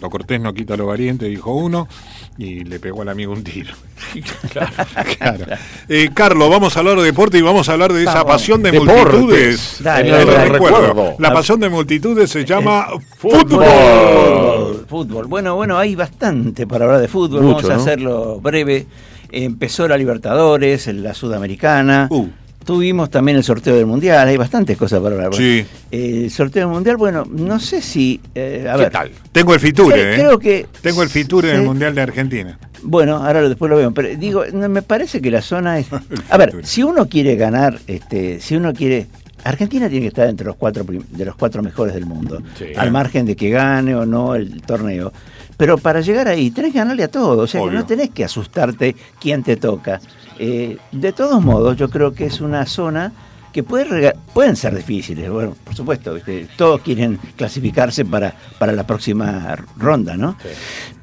[0.00, 1.88] Lo cortés no quita lo valiente, dijo uno,
[2.36, 3.74] y le pegó al amigo un tiro.
[5.18, 5.44] claro.
[5.88, 8.32] Eh, Carlos, vamos a hablar de deporte y vamos a hablar de esa Vamos.
[8.32, 8.94] pasión de Deportes.
[8.96, 9.76] multitudes.
[9.80, 10.48] Dale, dale, lo dale.
[10.50, 10.86] recuerdo.
[10.86, 11.14] Recuerdo.
[11.18, 13.40] La pasión de multitudes se llama Fútbol.
[13.40, 13.64] fútbol.
[13.64, 14.86] Fútbol.
[14.88, 15.26] Fútbol.
[15.26, 17.42] Bueno, bueno, hay bastante para hablar de fútbol.
[17.42, 17.80] Mucho, Vamos a ¿no?
[17.82, 18.86] hacerlo breve.
[19.30, 22.06] Empezó la Libertadores, la Sudamericana.
[22.10, 22.28] Uh.
[22.72, 24.28] Tuvimos también el sorteo del Mundial.
[24.28, 25.32] Hay bastantes cosas para hablar.
[25.34, 25.64] Sí.
[25.90, 28.20] Eh, el sorteo del Mundial, bueno, no sé si...
[28.34, 29.10] eh, a ¿Qué ver, tal?
[29.32, 30.14] Tengo el Fiture, Creo- ¿eh?
[30.16, 31.62] creo que- Tengo el Fiture en el.
[31.62, 32.58] Mundial de Argentina.
[32.82, 35.86] Bueno, ahora después lo veo, pero digo, me parece que la zona es...
[36.28, 39.06] A ver, si uno quiere ganar, este, si uno quiere...
[39.44, 42.66] Argentina tiene que estar entre los cuatro de los cuatro mejores del mundo, Sí.
[42.76, 45.10] al margen de que gane o no el torneo.
[45.58, 48.24] Pero para llegar ahí tenés que ganarle a todos, o sea, que no tenés que
[48.24, 50.00] asustarte quién te toca.
[50.38, 53.12] Eh, de todos modos, yo creo que es una zona
[53.52, 56.48] que puede pueden ser difíciles, bueno, por supuesto, ¿viste?
[56.56, 60.36] todos quieren clasificarse para, para la próxima ronda, ¿no?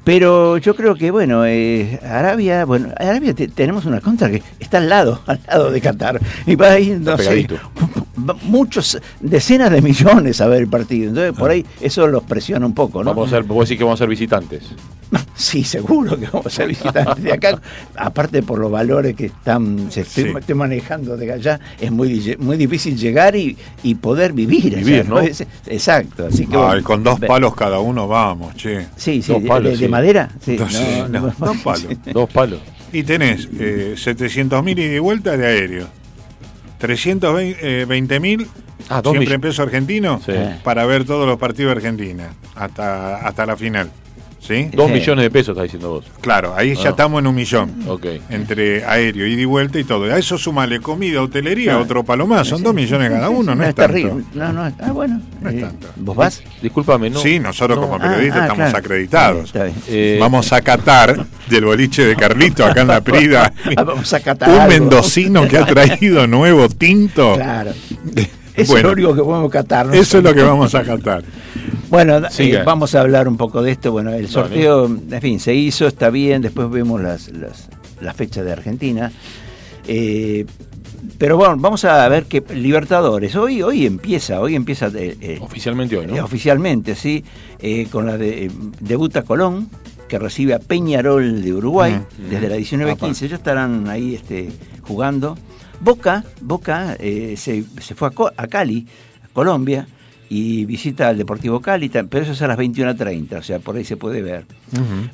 [0.06, 4.78] Pero yo creo que, bueno, eh, Arabia, bueno, Arabia te- tenemos una contra que está
[4.78, 6.20] al lado, al lado de Qatar.
[6.46, 7.48] Y va a ir, no sé,
[8.44, 11.08] muchos, decenas de millones a ver el partido.
[11.08, 13.10] Entonces, por ahí eso los presiona un poco, ¿no?
[13.14, 14.62] Vamos a ser, vos decís que vamos a ser visitantes.
[15.36, 17.60] Sí, seguro que vamos a ser visitantes de acá.
[17.96, 20.26] Aparte por los valores que están se Sí.
[20.36, 24.74] estoy manejando de allá, es muy, muy difícil llegar y, y poder vivir.
[24.74, 25.20] allá, Vivir, ¿no?
[25.20, 26.26] Es- exacto.
[26.26, 28.86] Así que, Ay, bueno, con dos palos cada uno vamos, che.
[28.96, 29.88] Sí, sí, dos palos, de- de sí.
[29.96, 30.28] Madera.
[30.40, 31.86] Sí, Dos- sí, no, dos palos.
[32.12, 32.60] Dos palos.
[32.92, 35.86] Y tenés eh, 700 mil y de vuelta de aéreo.
[36.78, 38.46] 320 mil
[38.88, 40.32] Ah, siempre en peso argentino Sí.
[40.62, 43.90] para ver todos los partidos de Argentina hasta, hasta la final.
[44.46, 44.68] ¿Sí?
[44.72, 44.92] Dos Sí.
[44.92, 46.04] millones de pesos, está diciendo vos.
[46.20, 46.90] Claro, ahí ya Ah.
[46.90, 47.72] estamos en un millón.
[47.88, 48.06] Ok.
[48.30, 50.04] Entre aéreo, ida y vuelta y todo.
[50.04, 51.78] A eso sumale comida, hotelería, Ah.
[51.80, 52.46] otro palo más.
[52.46, 53.92] Son dos millones cada uno, no, es tanto.
[53.92, 54.24] terrible.
[54.34, 55.20] No, no, ah, bueno.
[55.40, 55.88] No es eh, tanto.
[55.96, 56.42] ¿Vos vas?
[56.62, 57.18] Discúlpame, ¿no?
[57.20, 58.78] Sí, nosotros como Ah, periodistas ah, estamos claro.
[58.78, 59.44] acreditados.
[59.46, 59.76] Está bien.
[59.88, 63.52] Eh, Vamos a catar del boliche de Carlito acá en la Prida.
[63.76, 64.68] Ah, vamos a catar un algo.
[64.68, 67.34] mendocino que ha traído nuevo tinto.
[67.34, 67.72] Claro.
[68.56, 69.86] Eso es lo único que podemos catar.
[69.86, 69.92] ¿no?
[69.94, 71.22] Eso es lo que vamos a catar.
[71.88, 73.92] Bueno, eh, vamos a hablar un poco de esto.
[73.92, 76.42] Bueno, el sorteo, en fin, se hizo, está bien.
[76.42, 77.68] Después vemos las, las,
[78.00, 79.12] las fechas de Argentina.
[79.86, 80.44] Eh,
[81.18, 85.96] pero bueno, vamos a ver que Libertadores, hoy, hoy empieza, hoy empieza eh, eh, Oficialmente
[85.96, 86.16] hoy, ¿no?
[86.16, 87.24] eh, oficialmente, sí,
[87.90, 89.68] con la de debuta Colón,
[90.08, 92.30] que recibe a Peñarol de Uruguay Mm.
[92.30, 94.50] desde la 19-15, ya estarán ahí este,
[94.82, 95.38] jugando.
[95.80, 98.12] Boca, Boca eh, se, se fue a,
[98.42, 98.86] a Cali,
[99.24, 99.86] a Colombia,
[100.28, 103.84] y visita al Deportivo Cali, pero eso es a las 21.30, o sea, por ahí
[103.84, 104.44] se puede ver.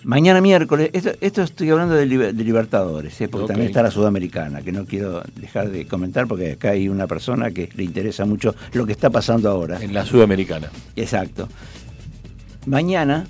[0.05, 3.29] Mañana miércoles, esto, esto estoy hablando de, Liber- de Libertadores, ¿eh?
[3.29, 7.07] porque también está la Sudamericana, que no quiero dejar de comentar porque acá hay una
[7.07, 9.83] persona que le interesa mucho lo que está pasando ahora.
[9.83, 10.71] En la Sudamericana.
[10.97, 11.47] Exacto.
[12.65, 13.27] Mañana,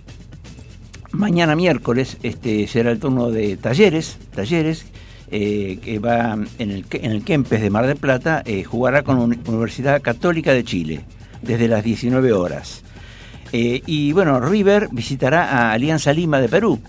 [1.11, 4.87] mañana miércoles, este será el turno de Talleres, Talleres,
[5.33, 9.19] eh, que va en el, en el Kempes de Mar del Plata, eh, jugará con
[9.19, 11.01] Universidad Católica de Chile,
[11.41, 12.83] desde las 19 horas.
[13.53, 16.81] Eh, y bueno, River visitará a Alianza Lima de Perú.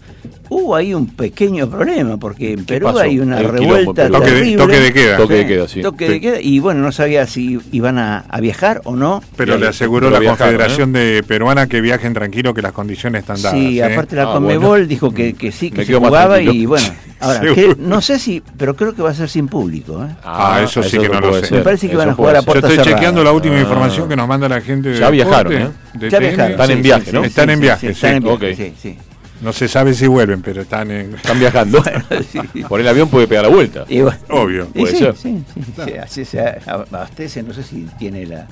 [0.55, 2.99] Hubo ahí un pequeño problema, porque en Perú pasó?
[2.99, 4.13] hay una Hay un quilombo revuelta Perú.
[4.13, 4.57] Toque de- terrible.
[4.57, 5.17] toque de queda.
[5.17, 5.81] Toque de queda, sí.
[5.81, 6.11] Toque Sí.
[6.13, 9.23] de queda, y bueno, no sabía si iban a, a viajar o no.
[9.35, 13.41] Pero le aseguró la viajaron, Confederación de Peruana que viajen tranquilo, que las condiciones están
[13.41, 13.57] dadas.
[13.59, 13.83] Sí, ¿eh?
[13.83, 14.85] aparte la Ah, Conmebol bueno.
[14.85, 16.85] dijo que, que sí, que Me se jugaba y bueno,
[17.19, 20.03] ahora, que- no sé si, pero creo que va a ser sin público.
[20.05, 20.15] ¿eh?
[20.23, 21.47] Ah, eso sí que no lo sé.
[21.47, 21.57] ser.
[21.57, 22.45] Me parece que Eso van a jugar a ser.
[22.45, 22.95] Yo puerta estoy cerrada.
[22.99, 23.61] chequeando la última Ah.
[23.61, 25.69] información que nos manda la gente de Ya viajaron, ¿eh?
[26.11, 26.51] Ya viajaron.
[26.51, 27.23] Están en viaje, ¿no?
[27.23, 28.17] Están en viaje, están sí.
[28.17, 28.97] en viaje, sí.
[29.41, 31.15] No se sabe si vuelven, pero están en...
[31.15, 31.83] Están viajando.
[32.31, 32.63] Sí.
[32.63, 33.85] Por el avión puede pegar la vuelta.
[33.89, 34.67] Y bueno, Obvio.
[34.73, 35.15] y Puede sí, ser.
[35.17, 38.47] sí, sí, sí, así se abastece, no sé si tiene la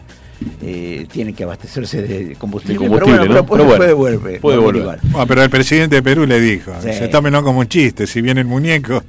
[0.62, 3.46] eh, tiene que abastecerse de combustible, De combustible, pero bueno, ¿no?
[3.46, 5.00] pero puede, Pero bueno, puede volver, puede volver.
[5.16, 6.94] Ah, pero el presidente de Perú le dijo, Sí.
[6.94, 9.04] se tómenlo como un chiste, si viene el muñeco...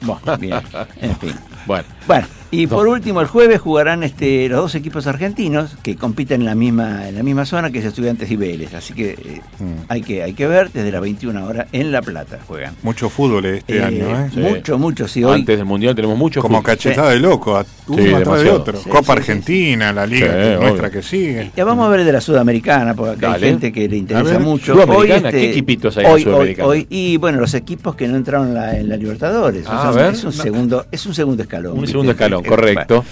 [0.00, 0.58] Bueno, bien,
[1.00, 1.32] en fin.
[1.66, 6.42] Bueno, Bueno, y por último el jueves jugarán este, los dos equipos argentinos que compiten
[6.42, 9.40] en la misma en la misma zona que es Estudiantes y Vélez, así que eh,
[9.58, 9.84] Mm.
[9.88, 12.74] hay que hay que ver desde las 21 horas en La Plata juegan.
[12.82, 14.30] Mucho fútbol este Eh, año, ¿eh?
[14.34, 14.40] Sí.
[14.40, 16.66] Mucho, mucho, sí, hoy antes del Mundial tenemos mucho Como fútbol.
[16.66, 18.78] cachetada de loco, a- uno Sí, atrás de otro.
[18.78, 20.26] Sí, Copa sí, Argentina, la liga
[20.60, 20.90] nuestra obvio.
[20.90, 21.50] que sigue.
[21.56, 23.46] Ya vamos a ver de la Sudamericana, porque acá Dale.
[23.46, 24.74] hay gente que le interesa ver, mucho.
[24.74, 26.68] Sudamericana, ¿qué equipitos hay en hoy, hoy, Sudamericana?
[26.68, 29.64] hoy- y bueno, los equipos que no entraron en la, en la Libertadores.
[29.66, 30.14] Ah, O sea, a ver.
[30.14, 31.78] es un segundo, es un segundo escalón.
[31.92, 33.04] Segundo escalón, Eh, correcto.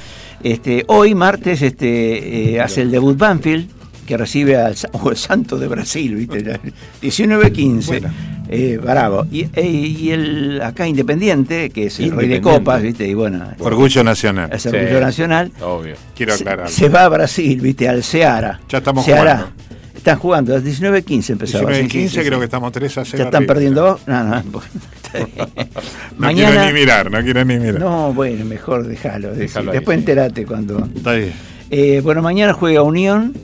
[0.43, 3.69] Este, hoy martes este, eh, hace el debut Banfield
[4.07, 6.59] que recibe al o el Santo de Brasil, ¿viste?
[7.03, 8.11] 19-15.
[8.53, 9.27] Eh, bravo.
[9.31, 13.07] Y, eh, y el acá Independiente, que es el rey de copas, ¿viste?
[13.07, 14.51] Y bueno, Orgullo nacional.
[14.53, 15.05] es orgullo Sí.
[15.05, 15.53] nacional.
[15.61, 15.95] Obvio.
[16.17, 16.69] Quiero Se, aclarar.
[16.69, 17.89] se va a Brasil, ¿viste?
[17.89, 18.61] Al Ceará.
[18.69, 19.37] Ya estamos Ceará.
[19.37, 19.70] jugando.
[20.01, 21.71] Están jugando, a las 19-15 empezaba.
[21.71, 22.39] 19 sí, sí, 15 sí, creo sí.
[22.39, 23.19] que estamos 3 a 0.
[23.19, 23.55] ¿Ya están arriba.
[23.55, 24.01] perdiendo?
[24.07, 24.43] No, no.
[25.13, 25.29] bien.
[26.13, 26.51] No Mañana.
[26.51, 27.81] quiero ni mirar, no quiero ni mirar.
[27.81, 29.35] No, bueno, mejor déjalo.
[29.35, 30.89] Después entérate cuando.
[30.95, 31.35] Está bien.
[31.71, 33.35] Eh, bueno, mañana juega Unión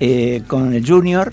[0.00, 1.32] eh, con el Junior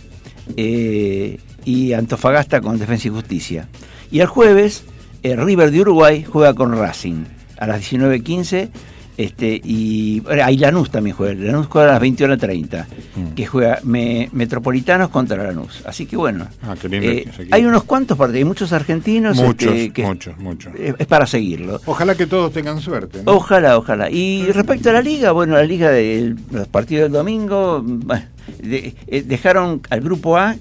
[0.55, 3.67] eh, y Antofagasta con Defensa y Justicia.
[4.11, 4.83] Y el jueves,
[5.23, 7.23] el River de Uruguay juega con Racing
[7.57, 8.69] a las 19.15.
[9.17, 11.33] Este, y bueno, ahí Lanús también juega.
[11.33, 13.27] Lanús juega a las 21.30, Mm.
[13.33, 15.81] que juega me- Metropolitanos contra Lanús.
[15.85, 19.37] Así que bueno, Ah, qué lindo eh, hay unos cuantos partidos, hay muchos argentinos.
[19.37, 20.71] Muchos, este, que muchos, muchos.
[20.79, 21.81] Es, es para seguirlo.
[21.87, 23.23] Ojalá que todos tengan suerte.
[23.23, 23.31] ¿no?
[23.33, 24.11] Ojalá, ojalá.
[24.11, 28.23] Y respecto a la liga, bueno, la liga de los partidos del domingo, bueno,
[28.61, 30.55] de- eh, dejaron al grupo A,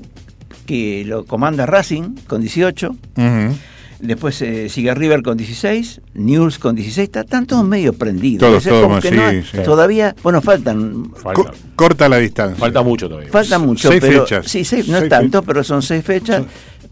[0.64, 2.90] que lo comanda Racing con 18.
[3.16, 3.55] Ujú.
[3.99, 8.41] Después eh, sigue River con 16, News con 16, está- están todos medio prendidos.
[8.41, 9.59] Todos, todos, sí, no- sí.
[9.65, 12.59] Todavía, bueno, faltan Co- Falta, corta la distancia.
[12.59, 13.31] falta mucho todavía.
[13.31, 14.47] Falta mucho, seis pero fechas.
[14.47, 15.47] sí, seis, no Seis es tanto, fechas.
[15.47, 16.43] pero son seis fechas.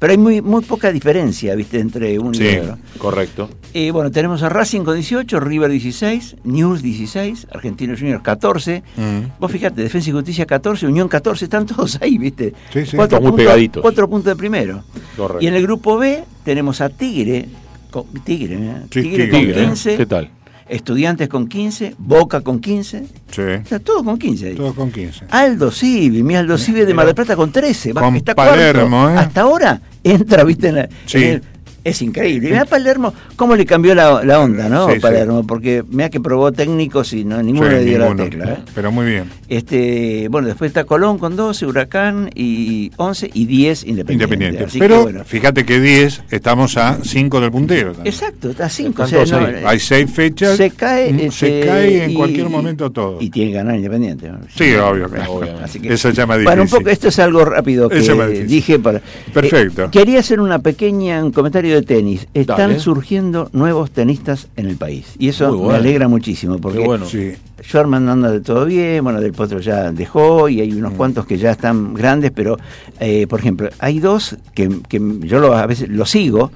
[0.04, 2.44] Pero hay muy muy poca diferencia, viste, entre uno Sí.
[2.44, 2.76] y otro.
[2.98, 3.48] Correcto.
[3.72, 8.82] Y bueno, tenemos a Racing con 18, River 16, News 16, Argentinos Juniors 14.
[8.98, 9.40] Mm.
[9.40, 12.52] Vos fíjate, Defensa y Justicia 14, Unión 14, están todos ahí, ¿viste?
[12.70, 12.98] Sí, sí.
[12.98, 13.80] Cuatro Están muy pegaditos.
[13.80, 14.84] Cuatro puntos de primero.
[15.16, 15.42] Correcto.
[15.42, 17.48] Y en el grupo B tenemos a Tigre,
[17.90, 18.58] con, Tigre,
[18.90, 19.66] Sí, Tigre, Tigre, con Tigre, ¿eh?
[19.68, 20.30] 15, ¿Qué tal?
[20.68, 23.42] Estudiantes con 15, Boca con 15, Sí.
[23.42, 24.54] o sea, todo con 15 ahí.
[24.54, 25.26] Todos con 15.
[25.30, 29.02] Aldo Civi, mi Aldo Civi de Mar del Plata con 13, va, Con está Palermo,
[29.02, 29.14] cuarto.
[29.14, 29.18] ¿eh?
[29.22, 31.18] Hasta ahora entra, viste, en la- Sí.
[31.18, 31.42] en el-
[31.84, 32.48] es increíble.
[32.48, 34.88] Y mira Palermo, cómo le cambió la, la onda, ¿no?
[34.88, 35.00] Sí, sí.
[35.00, 38.24] Palermo, porque mira que probó técnicos y no, ninguno Sí, le dio ninguno.
[38.24, 38.52] la tecla.
[38.52, 38.56] ¿eh?
[38.74, 39.24] Pero muy bien.
[39.48, 44.12] Este, bueno, después está Colón con 12, Huracán y 11 y 10 Independiente.
[44.12, 44.64] Independiente.
[44.64, 45.24] Así Pero que, bueno.
[45.24, 47.92] fíjate que 10 estamos a 5 del puntero.
[47.92, 48.12] también.
[48.12, 49.04] Exacto, está a 5.
[49.04, 49.54] Están todos ahí.
[49.64, 50.56] Hay 6 fechas.
[50.56, 51.30] se cae, Mm, este,
[51.60, 53.18] se cae en y- cualquier momento todo.
[53.20, 54.28] Y tiene que ganar Independiente.
[54.28, 54.38] ¿no?
[54.56, 55.08] Sí, obvio.
[55.08, 55.32] claro.
[55.34, 55.64] Obviamente.
[55.64, 56.78] Así que- Eso ya me Bueno, un difícil.
[56.78, 58.46] poco, esto es algo rápido que difícil.
[58.46, 59.00] dije para.
[59.32, 59.84] Perfecto.
[59.84, 62.26] Eh, quería hacer una pequeña, un comentario de tenis.
[62.34, 62.80] Están Dale.
[62.80, 65.14] surgiendo nuevos tenistas en el país.
[65.18, 65.72] Y eso bueno.
[65.72, 66.58] me alegra muchísimo.
[66.58, 67.06] Porque Qué bueno.
[67.06, 67.32] Sí.
[67.62, 70.96] Sherman anda de todo bien, bueno, Del Potro ya dejó y hay unos Mm.
[70.96, 72.58] cuantos que ya están grandes, pero,
[73.00, 76.50] eh, por ejemplo, hay dos que, que yo lo- a veces lo sigo,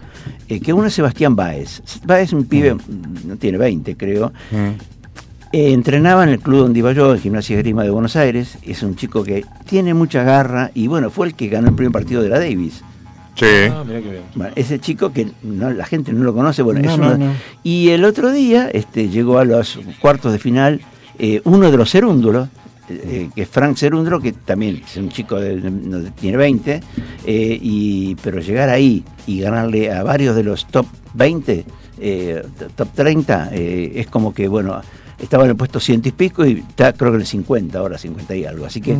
[0.49, 1.81] eh, que uno es Sebastián Báez.
[2.05, 2.81] Báez es un pibe, Mm.
[3.27, 4.57] no tiene 20 creo, Mm.
[5.53, 8.59] eh, entrenaba en el club donde iba yo, en Gimnasia de Grima de Buenos Aires,
[8.63, 11.93] es un chico que tiene mucha garra y bueno, fue el que ganó el primer
[11.93, 12.83] partido de la Davis.
[13.39, 13.47] Sí.
[13.71, 14.23] Ah, mirá qué bien.
[14.35, 17.19] Bueno, ese chico que no, la gente no lo conoce, bueno, No, es no, uno-
[17.19, 17.33] no.
[17.63, 20.81] Y el otro día este, llegó a los cuartos de final
[21.19, 22.49] eh, uno de los Cerúndulos,
[22.89, 26.81] eh, eh, que es Frank Cerúndulo, que también es un chico de, no, tiene 20,
[27.27, 31.65] eh, y, pero llegar ahí y ganarle a varios de los top 20,
[32.01, 32.43] eh,
[32.77, 34.81] top 30, eh, es como que, bueno,
[35.19, 37.99] estaba en el puesto ciento y pico y está creo que en el 50 ahora,
[37.99, 38.65] 50 y algo.
[38.67, 38.99] Así que eh,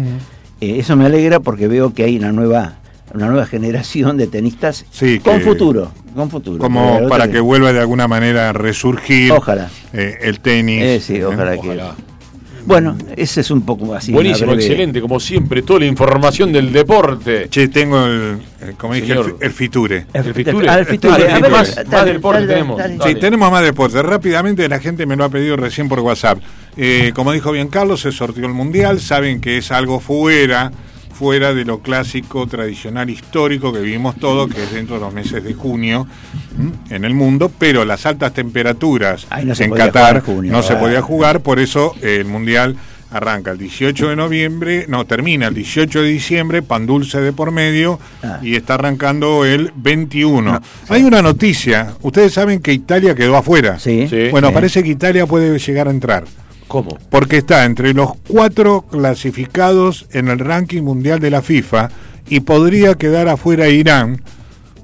[0.61, 2.79] eso me alegra porque veo que hay una nueva
[3.15, 6.59] una nueva generación de tenistas Sí, con que- futuro, con futuro.
[6.59, 9.71] Como para que vuelva de alguna manera a resurgir Ojalá.
[9.93, 10.83] eh, el tenis.
[10.83, 11.25] Eh, sí, ¿eh?
[11.25, 11.95] ojalá, Ojalá.
[11.97, 12.09] que.
[12.67, 14.13] Bueno, ese es un poco así.
[14.13, 17.49] Buenísimo, breve- excelente, como siempre, toda la información del deporte.
[17.49, 18.41] Che, tengo el,
[18.77, 20.05] como dije, el, fiture.
[20.13, 20.69] El Fiture.
[20.69, 21.13] Ah, el Fiture.
[21.15, 22.77] Dale, A ver, más- dale, más deporte dale, tenemos.
[22.79, 22.99] dale.
[23.07, 24.03] Sí, tenemos más deporte.
[24.03, 26.41] Rápidamente la gente me lo ha pedido recién por WhatsApp.
[26.77, 29.01] Eh, como dijo bien Carlos, se sortió el Mundial.
[29.01, 30.71] Saben que es algo fuera,
[31.19, 35.43] fuera de lo clásico, tradicional, histórico que vivimos todos, que es dentro de los meses
[35.43, 36.07] de junio
[36.91, 37.51] en el mundo.
[37.59, 41.41] Pero las altas temperaturas no en Qatar junio, no se podía jugar.
[41.41, 42.77] Por eso eh, el Mundial
[43.11, 47.51] arranca el 18 de noviembre, no, termina el 18 de diciembre, pan dulce de por
[47.51, 48.39] medio, Ah.
[48.43, 50.61] y está arrancando el 21.
[50.91, 53.79] Hay una noticia, ustedes saben que Italia quedó afuera.
[53.79, 54.07] Sí.
[54.11, 54.29] Sí.
[54.31, 54.55] Bueno, Sí.
[54.55, 56.25] parece que Italia puede llegar a entrar,
[56.69, 56.97] ¿Cómo?
[57.11, 61.91] porque está entre los cuatro clasificados en el ranking mundial de la FIFA
[62.29, 64.21] y podría quedar afuera Irán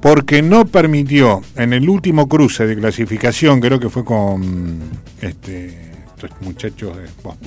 [0.01, 4.79] porque no permitió en el último cruce de clasificación, creo que fue con
[5.23, 7.39] este, estos muchachos, de- bueno,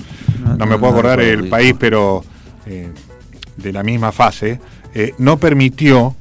[0.57, 2.23] No, me puedo acordar el país, pero
[2.65, 2.89] eh,
[3.57, 4.59] de la misma fase,
[4.95, 6.15] eh, no permitió,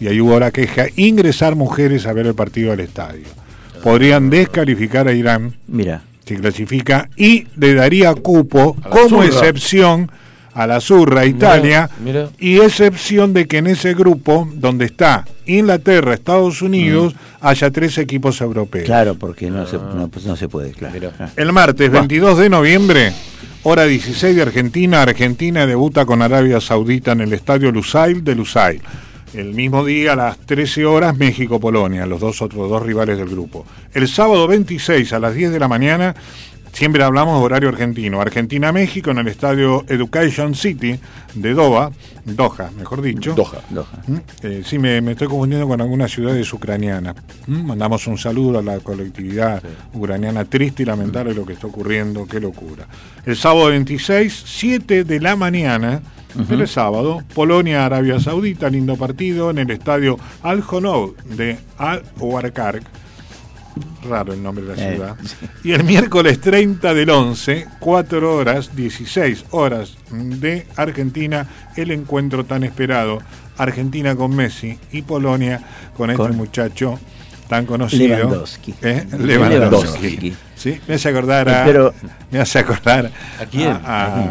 [0.00, 3.26] y ahí hubo la queja, ingresar mujeres a ver el partido al estadio.
[3.82, 9.26] Podrían descalificar a Irán Mira, si clasifica y le daría cupo como zurra.
[9.26, 10.10] excepción
[10.54, 12.28] a la Zurra Italia mira.
[12.38, 18.40] y excepción de que en ese grupo donde está Inglaterra, Estados Unidos, haya tres equipos
[18.40, 18.86] europeos.
[18.86, 20.94] claro, porque no, se, no, pues no se puede, claro.
[20.94, 21.12] Mira.
[21.18, 21.28] Ah.
[21.36, 23.12] El martes 22 de noviembre,
[23.64, 28.80] hora 16 de Argentina, Argentina debuta con Arabia Saudita en el estadio Lusail de Lusail.
[29.34, 33.66] El mismo día, a las 13 horas, México-Polonia, los dos otros dos rivales del grupo.
[33.92, 36.14] El sábado 26 a las 10 de la mañana,
[36.74, 38.20] siempre hablamos de horario argentino.
[38.20, 40.98] Argentina-México en el estadio Education City
[41.34, 41.90] de Doha,
[42.24, 43.34] Doha, mejor dicho.
[43.34, 43.60] Doha.
[43.70, 44.02] Doha.
[44.06, 44.16] ¿Mm?
[44.42, 47.14] Eh, sí, me, me estoy confundiendo con algunas ciudades ucranianas.
[47.46, 47.66] ¿Mm?
[47.66, 49.62] Mandamos un saludo a la colectividad
[49.94, 52.86] ucraniana triste y lamentable lo que está ocurriendo, qué locura.
[53.24, 56.02] El sábado 26, 7 de la mañana,
[56.50, 62.82] el sábado, Polonia, Arabia Saudita, lindo partido en el estadio Al Honoud de Al Warkark.
[64.08, 65.16] Raro el nombre de la Eh, ciudad.
[65.64, 71.46] Y el miércoles 30 del 11, 4 horas, 16 horas de Argentina,
[71.76, 73.18] el encuentro tan esperado.
[73.56, 75.60] Argentina con Messi y Polonia
[75.96, 76.98] con este Con muchacho
[77.48, 78.16] tan conocido.
[78.16, 78.74] Lewandowski.
[78.82, 79.06] ¿Eh?
[79.18, 80.00] Lewandowski.
[80.02, 80.34] Lewandowski.
[80.56, 81.64] Sí, me hace acordar a.
[81.64, 81.94] Pero-
[82.30, 83.10] me hace acordar.
[83.40, 83.68] ¿A quién?
[83.68, 84.24] A, a,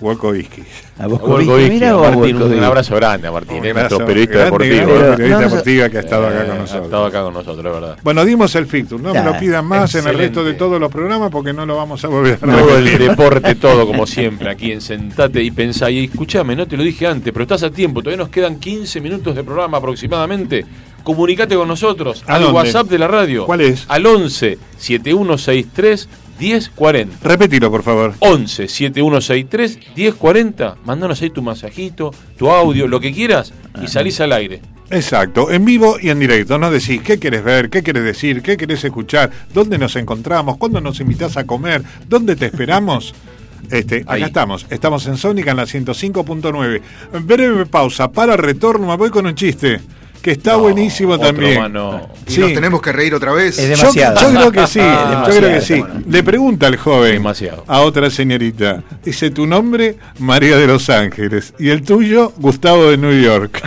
[0.00, 0.62] Wolkowski.
[0.98, 5.16] ¿A vos Volkovich, mira Martín, un abrazo grande a Martín, eh, nuestro periodista grande, deportivo.
[5.16, 6.84] periodista que ha estado acá Eh, con Ha nosotros.
[6.84, 7.98] estado acá con nosotros, la verdad.
[8.02, 10.80] Bueno, dimos el fixture, no me lo Ah, pidan más en el resto de todos
[10.80, 14.50] los programas porque no lo vamos a volver a Todo el deporte, todo como siempre,
[14.50, 15.90] aquí en Sentate y Pensá.
[15.90, 19.00] Y escuchame, no te lo dije antes, pero estás a tiempo, todavía nos quedan 15
[19.00, 20.64] minutos de programa aproximadamente.
[21.02, 22.56] Comunicate con nosotros ¿A al dónde?
[22.56, 23.46] WhatsApp de la radio.
[23.46, 23.84] ¿Cuál es?
[23.88, 26.08] Al 11 7163
[26.40, 27.16] 1040.
[27.22, 28.14] Repetilo, por favor.
[28.20, 30.76] 11 7163 1040.
[30.84, 34.62] Mándanos ahí tu masajito, tu audio, lo que quieras y salís al aire.
[34.90, 36.58] Exacto, en vivo y en directo.
[36.58, 40.80] Nos decís qué quieres ver, qué quieres decir, qué quieres escuchar, dónde nos encontramos, cuándo
[40.80, 43.14] nos invitas a comer, dónde te esperamos.
[43.70, 44.22] Este, acá Ahí.
[44.24, 46.80] estamos, estamos en Sónica en la 105.9.
[47.22, 49.80] Breve pausa, para retorno me voy con un chiste,
[50.20, 51.60] que está No, buenísimo otro también.
[51.60, 52.08] mano.
[52.26, 52.40] Y Sí.
[52.40, 53.58] nos tenemos que reír otra vez.
[53.58, 54.20] Es Yo, demasiado.
[54.20, 55.78] yo creo que sí, Ah, yo demasiado, creo que sí.
[55.80, 55.94] bueno.
[56.08, 57.64] Le pregunta al joven Demasiado.
[57.66, 62.96] a otra señorita, dice tu nombre, María de Los Ángeles, y el tuyo, Gustavo de
[62.98, 63.60] New York.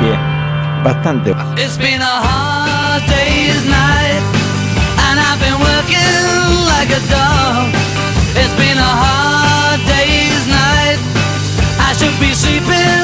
[0.00, 0.18] Bien.
[0.84, 1.34] Bastante.
[1.56, 4.22] It's been a hard day's night,
[5.08, 7.68] and I've been working like a dog.
[8.34, 10.98] It's been a hard day's night.
[11.78, 12.99] I should be sleeping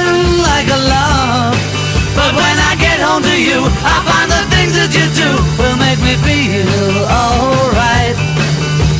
[3.17, 3.61] belong to you.
[3.85, 8.17] I find the things that you do will make me feel alright.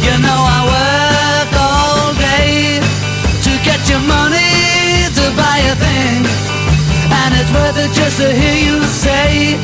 [0.05, 2.81] You know I work all day
[3.45, 6.25] to get your money to buy a thing,
[7.11, 9.59] and it's worth it just to hear you say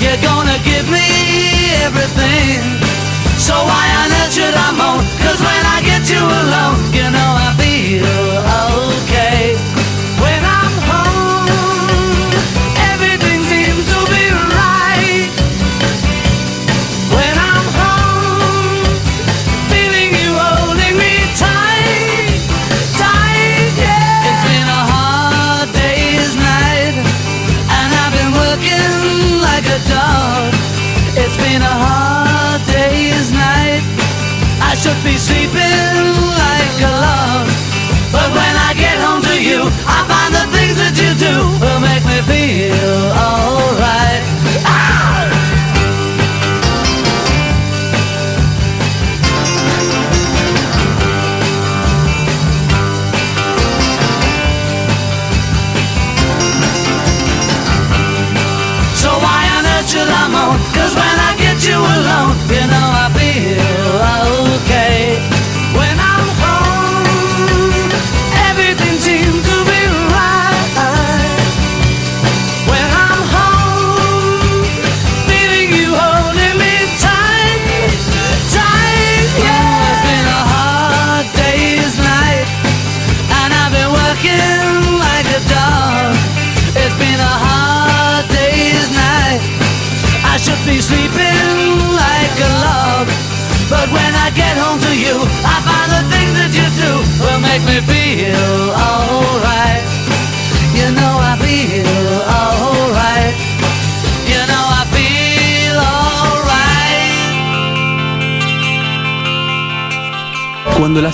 [0.00, 0.95] you're gonna give me.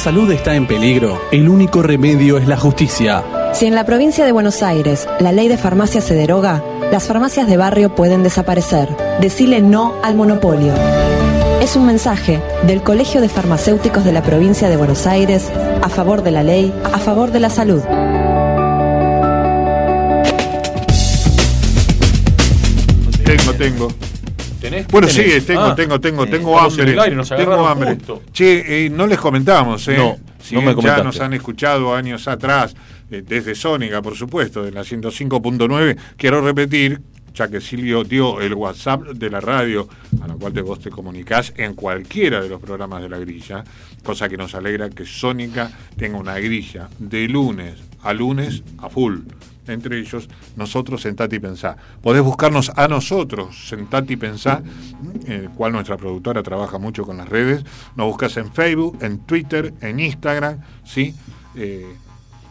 [0.03, 3.23] Salud está en peligro, el único remedio es la justicia.
[3.55, 7.47] Si en la provincia de Buenos Aires la ley de farmacia se deroga, las farmacias
[7.47, 8.89] de barrio pueden desaparecer.
[9.21, 10.75] Decile no al monopolio.
[11.61, 15.49] Es un mensaje del Colegio de Farmacéuticos de la provincia de Buenos Aires
[15.83, 17.83] a favor de la ley, a favor de la salud.
[23.25, 24.12] Tengo, tengo.
[24.63, 24.87] ¿Tenés?
[24.87, 26.93] Bueno, ¿Qué sí, tengo, Ah, tengo, tengo, eh, tengo hambre.
[26.93, 27.97] el aire, nos tengo hambre.
[27.97, 28.23] justo.
[28.33, 29.97] Che, eh, no les comentamos, ¿eh?
[29.99, 32.75] No, si no me bien ya nos han escuchado años atrás,
[33.11, 37.01] eh, desde Sónica, por supuesto, de la 105.9, quiero repetir,
[37.35, 39.89] ya que Silvio dio el WhatsApp de la radio,
[40.23, 43.65] a la cual te, vos te comunicás en cualquiera de los programas de la grilla,
[44.05, 49.19] cosa que nos alegra que Sónica tenga una grilla de lunes a lunes a full.
[49.67, 51.77] Entre ellos, nosotros, Sentate y Pensá.
[52.03, 54.63] Podés buscarnos a nosotros, Sentate y Pensá,
[55.27, 57.65] en el cual nuestra productora trabaja mucho con las redes.
[57.95, 61.15] Nos buscas en Facebook, en Twitter, en Instagram, ¿sí?
[61.55, 61.95] Eh,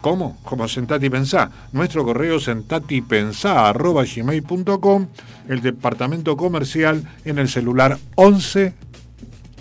[0.00, 0.38] ¿Cómo?
[0.42, 1.50] Como Sentate y Pensá.
[1.72, 5.06] Nuestro correo sentatipensá.gmail.com
[5.48, 8.74] El departamento comercial en el celular 11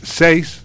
[0.02, 0.64] 6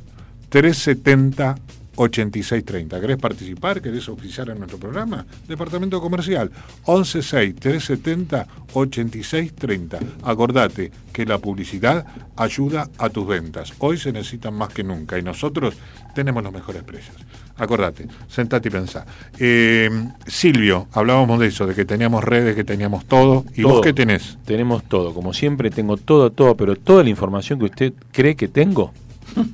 [0.49, 1.57] 370
[1.97, 3.01] 8630.
[3.01, 3.80] ¿Querés participar?
[3.82, 5.26] ¿Querés oficiar en nuestro programa?
[5.49, 6.51] Departamento comercial
[6.84, 9.99] 11 6 370 8630.
[10.22, 13.72] Acordate que la publicidad ayuda a tus ventas.
[13.78, 15.74] Hoy se necesitan más que nunca y nosotros
[16.14, 17.16] tenemos los mejores precios.
[17.59, 19.07] Acordate, sentate y pensá.
[19.38, 19.88] Eh,
[20.26, 23.47] Silvio, hablábamos de eso, de que teníamos redes, que teníamos todo.
[23.55, 24.36] ¿Y vos qué tenés?
[24.44, 25.14] Tenemos todo.
[25.14, 28.92] Como siempre, tengo todo, todo, pero toda la información que usted cree que tengo,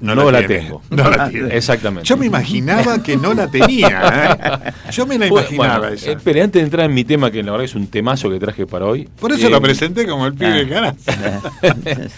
[0.00, 0.82] no, No la tengo.
[0.90, 1.56] No la tiene.
[1.56, 2.08] Exactamente.
[2.08, 4.38] Yo me imaginaba que no la tenía.
[4.64, 4.72] ¿eh?
[4.92, 6.12] Yo me la imaginaba bueno, esa.
[6.12, 8.66] espere, antes de entrar en mi tema, que la verdad es un temazo que traje
[8.66, 9.08] para hoy.
[9.20, 10.94] Por eso eh, lo presenté como el pibe ah.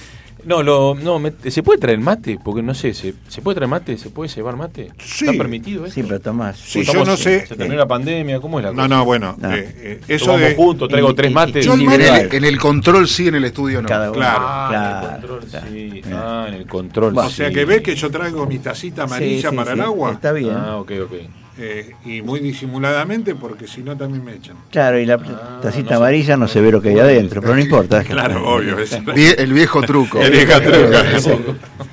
[0.46, 2.38] No, lo, no me- ¿se puede traer mate?
[2.42, 3.96] Porque no sé, ¿se, ¿se puede traer mate?
[3.96, 4.90] ¿Se puede llevar mate?
[4.98, 5.24] Sí.
[5.26, 5.94] ¿Está permitido eso?
[5.94, 6.56] Sí, pero Tomás.
[6.58, 7.46] Sí, Estamos- yo no sé.
[7.46, 8.40] ¿Se terminó la pandemia?
[8.40, 8.88] ¿Cómo es la No, cosa?
[8.88, 9.36] no, bueno.
[9.38, 9.54] No.
[9.54, 10.54] eh, eh, eso Tomamos de.
[10.54, 11.64] juntos, traigo y- tres y- mates.
[11.66, 13.88] Yo en el, en el control sí, en el estudio no.
[13.88, 14.18] Cada uno.
[14.18, 14.44] Claro.
[14.46, 15.66] Ah, Claro, en el control, claro.
[15.72, 16.02] sí.
[16.12, 17.18] Ah, en el control.
[17.18, 17.54] O sea sí.
[17.54, 20.12] que ves que yo traigo mi tacita amarilla Sí, sí, para sí, el agua.
[20.12, 20.54] Está bien.
[20.56, 21.12] Ah, ok, ok.
[21.56, 24.56] Eh, y muy disimuladamente, porque si no también me echan.
[24.70, 25.94] Claro, y la Ah, tacita no sé.
[25.94, 28.02] amarilla no se ve lo que hay adentro, pero no importa.
[28.04, 28.78] Claro, obvio.
[28.78, 28.92] es-
[29.38, 30.20] El viejo truco.
[30.20, 31.04] el vieja truca,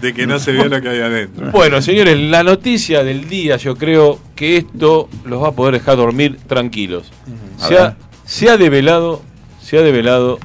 [0.01, 1.51] de que no se vea lo que hay adentro.
[1.51, 5.95] Bueno, señores, la noticia del día, yo creo que esto los va a poder dejar
[5.97, 7.12] dormir tranquilos.
[7.57, 9.22] Se ha, se ha develado,
[9.62, 10.39] se ha develado.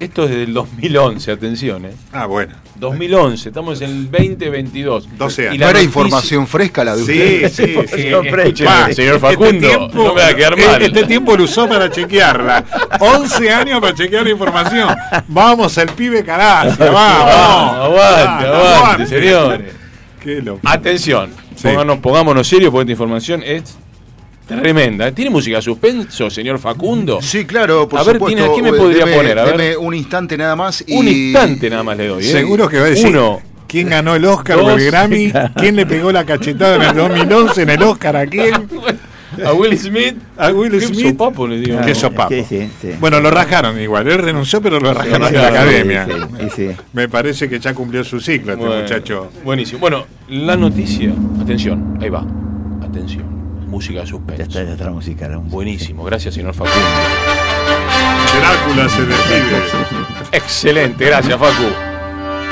[0.00, 1.92] Esto es desde el 2011, atención, ¿eh?
[2.12, 2.54] Ah, bueno.
[2.84, 5.08] 2011, estamos en el 2022.
[5.18, 5.54] 12 años.
[5.54, 7.52] Y ¿No la era noticia- información fresca la de Sí, ustedes?
[7.52, 7.64] sí,
[7.96, 8.08] sí.
[8.08, 10.82] Escúcheme, Va, señor este Facundo, tiempo- no me va a quedar mal.
[10.82, 12.64] Este tiempo lo usó para chequearla.
[13.00, 14.88] 11 años para chequear la información.
[15.28, 16.76] Vamos, el pibe carajo.
[16.78, 17.74] Vamos.
[17.74, 19.72] aguante, Ah, aguante, señores.
[20.22, 20.60] Qué loco.
[20.64, 21.68] Atención, Sí.
[22.02, 23.76] pongámonos serios porque esta información es
[24.46, 25.10] tremenda.
[25.12, 27.20] ¿Tiene música suspenso, señor Facundo?
[27.22, 28.54] Sí, claro, por A ver, supuesto.
[28.54, 29.38] ¿qué me podría Deme- poner?
[29.38, 29.56] A ver.
[29.56, 30.84] deme un instante nada más.
[30.86, 30.96] Y...
[30.96, 32.24] Un instante nada más le doy.
[32.24, 32.28] ¿eh?
[32.30, 33.40] Seguro que va a decir Uno.
[33.66, 34.80] quién ganó el Oscar o Dos.
[34.80, 38.54] el Grammy, quién le pegó la cachetada en el 2011 en el Oscar a quién.
[39.44, 40.14] A Will Smith.
[40.36, 41.08] A Will Qué Smith.
[41.08, 41.80] sopapo le digo.
[41.84, 42.32] Qué sopapo.
[42.32, 42.90] Sí, sí, sí.
[43.00, 44.06] Bueno, lo rajaron igual.
[44.06, 46.06] Él renunció, pero lo rajaron Sí, en la academia.
[46.06, 46.76] Sí, sí, sí.
[46.92, 49.32] Me parece que ya cumplió su ciclo este Bueno, muchacho.
[49.44, 49.80] Buenísimo.
[49.80, 51.12] Bueno, la noticia.
[51.42, 52.24] Atención, ahí va.
[52.80, 53.24] Atención.
[53.74, 54.42] Música de Ya suspenso.
[54.42, 55.28] está, ya está la música.
[55.28, 55.52] la música.
[55.54, 56.04] Buenísimo.
[56.04, 56.78] Gracias, señor Facundo.
[58.40, 59.62] Drácula se despide.
[60.32, 61.64] Excelente, gracias, Facu.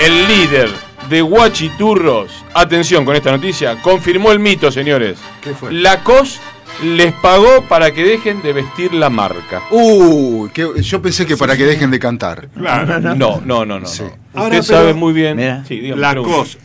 [0.01, 0.69] El líder
[1.09, 5.19] de Guachiturros, atención con esta noticia, confirmó el mito, señores.
[5.41, 5.73] ¿Qué fue?
[5.73, 6.41] Lacoste
[6.83, 9.63] les pagó para que dejen de vestir la marca.
[9.71, 12.49] Uh, que, yo pensé que para que dejen de cantar.
[12.49, 12.99] Claro.
[13.01, 13.81] No, no, no, no.
[13.81, 13.87] no.
[13.87, 14.03] Sí.
[14.03, 15.37] Usted Ahora, pero- sabe muy bien.
[15.37, 15.65] Mira.
[15.69, 16.59] Sí, dígame, La cos.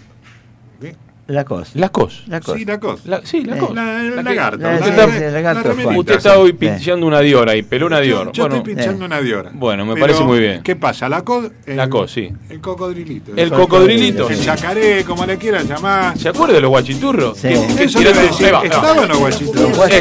[1.28, 1.72] La cosa.
[1.76, 2.30] Lacoste.
[2.30, 2.58] La cosa.
[2.58, 3.06] Sí, la cos.
[3.06, 3.76] La- sí, Lacoste.
[3.76, 4.52] La- el La la- La-
[4.86, 5.78] sí, la- sí, el lagarto la Juan.
[5.78, 6.00] remerita.
[6.00, 6.58] Usted está hoy Sí.
[6.58, 8.28] pinchando una Dior ahí, peló una Dior.
[8.28, 9.08] Yo, yo bueno, estoy pinchando eh.
[9.08, 9.52] una Diora.
[9.54, 10.64] Bueno, me Pero, parece muy bien.
[10.64, 11.10] ¿Qué pasa?
[11.10, 11.52] La cos.
[11.66, 12.32] el- La cos, sí.
[12.50, 13.34] El cocodrilito.
[13.36, 14.30] El cocodrilito.
[14.30, 16.18] El chacaré, como le quieran llamar.
[16.18, 17.38] ¿Se acuerda de los guachiturros?
[17.38, 17.50] Sí.
[17.50, 18.00] ¿Qué- qué Eso.
[18.00, 18.04] Eh,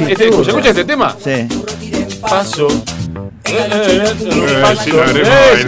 [0.09, 1.17] este- ¿Se escucha este tema?
[1.19, 1.49] Sí.
[2.21, 2.69] Paso.
[3.49, 4.05] Eh,
[4.83, 5.65] si lo Eh.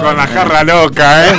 [0.00, 1.32] Con la jarra loca, ¿eh?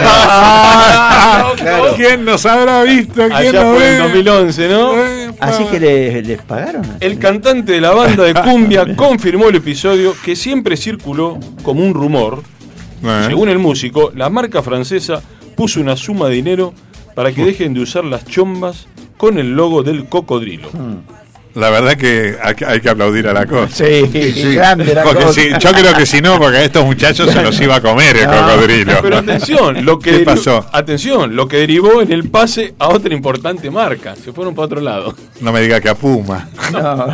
[1.58, 1.94] Claro.
[1.96, 3.14] ¿Quién nos habrá visto?
[3.14, 4.24] ¿Quién Allá nos fue en ve?
[4.24, 4.98] 2011, ¿no?
[4.98, 6.84] Eh, Así que les, les pagaron.
[7.00, 11.94] El cantante de la banda de cumbia confirmó el episodio que siempre circuló como un
[11.94, 12.44] rumor.
[13.04, 13.24] Eh.
[13.28, 15.22] Según el músico, la marca francesa
[15.56, 16.74] puso una suma de dinero
[17.16, 18.88] para que dejen de usar las chombas
[19.18, 20.70] con el logo del cocodrilo.
[21.56, 23.70] La verdad que hay, que- hay que aplaudir a la cosa.
[23.74, 24.56] Sí, sí.
[24.56, 25.42] grande la Porque cosa.
[25.42, 28.18] si, yo creo que si no, porque a estos muchachos se los iba a comer
[28.18, 28.94] el cocodrilo.
[29.02, 30.66] Pero atención, lo que ¿Qué deri- pasó?
[30.74, 34.16] Atención, lo que derivó en el pase a otra importante marca.
[34.18, 35.16] Se fueron para otro lado.
[35.40, 36.50] No me diga que a Puma.
[36.74, 37.08] No.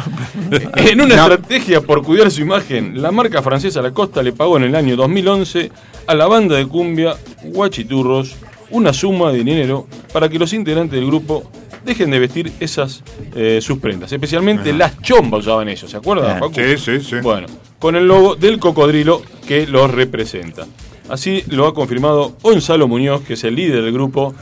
[0.75, 4.63] En una estrategia por cuidar su imagen, la marca francesa La Costa le pagó en
[4.63, 5.71] el año 2011
[6.07, 8.35] a la banda de cumbia Guachiturros
[8.71, 11.43] una suma de dinero para que los integrantes del grupo
[11.83, 13.03] dejen de vestir esas
[13.35, 14.11] eh, sus prendas.
[14.11, 16.39] Especialmente las chombas usaban ellos, ¿se acuerdan?
[16.39, 16.53] Facu?
[16.53, 17.15] Sí, sí, sí.
[17.21, 17.47] Bueno,
[17.79, 20.65] con el logo del cocodrilo que los representa.
[21.09, 24.33] Así lo ha confirmado Gonzalo Muñoz, que es el líder del grupo,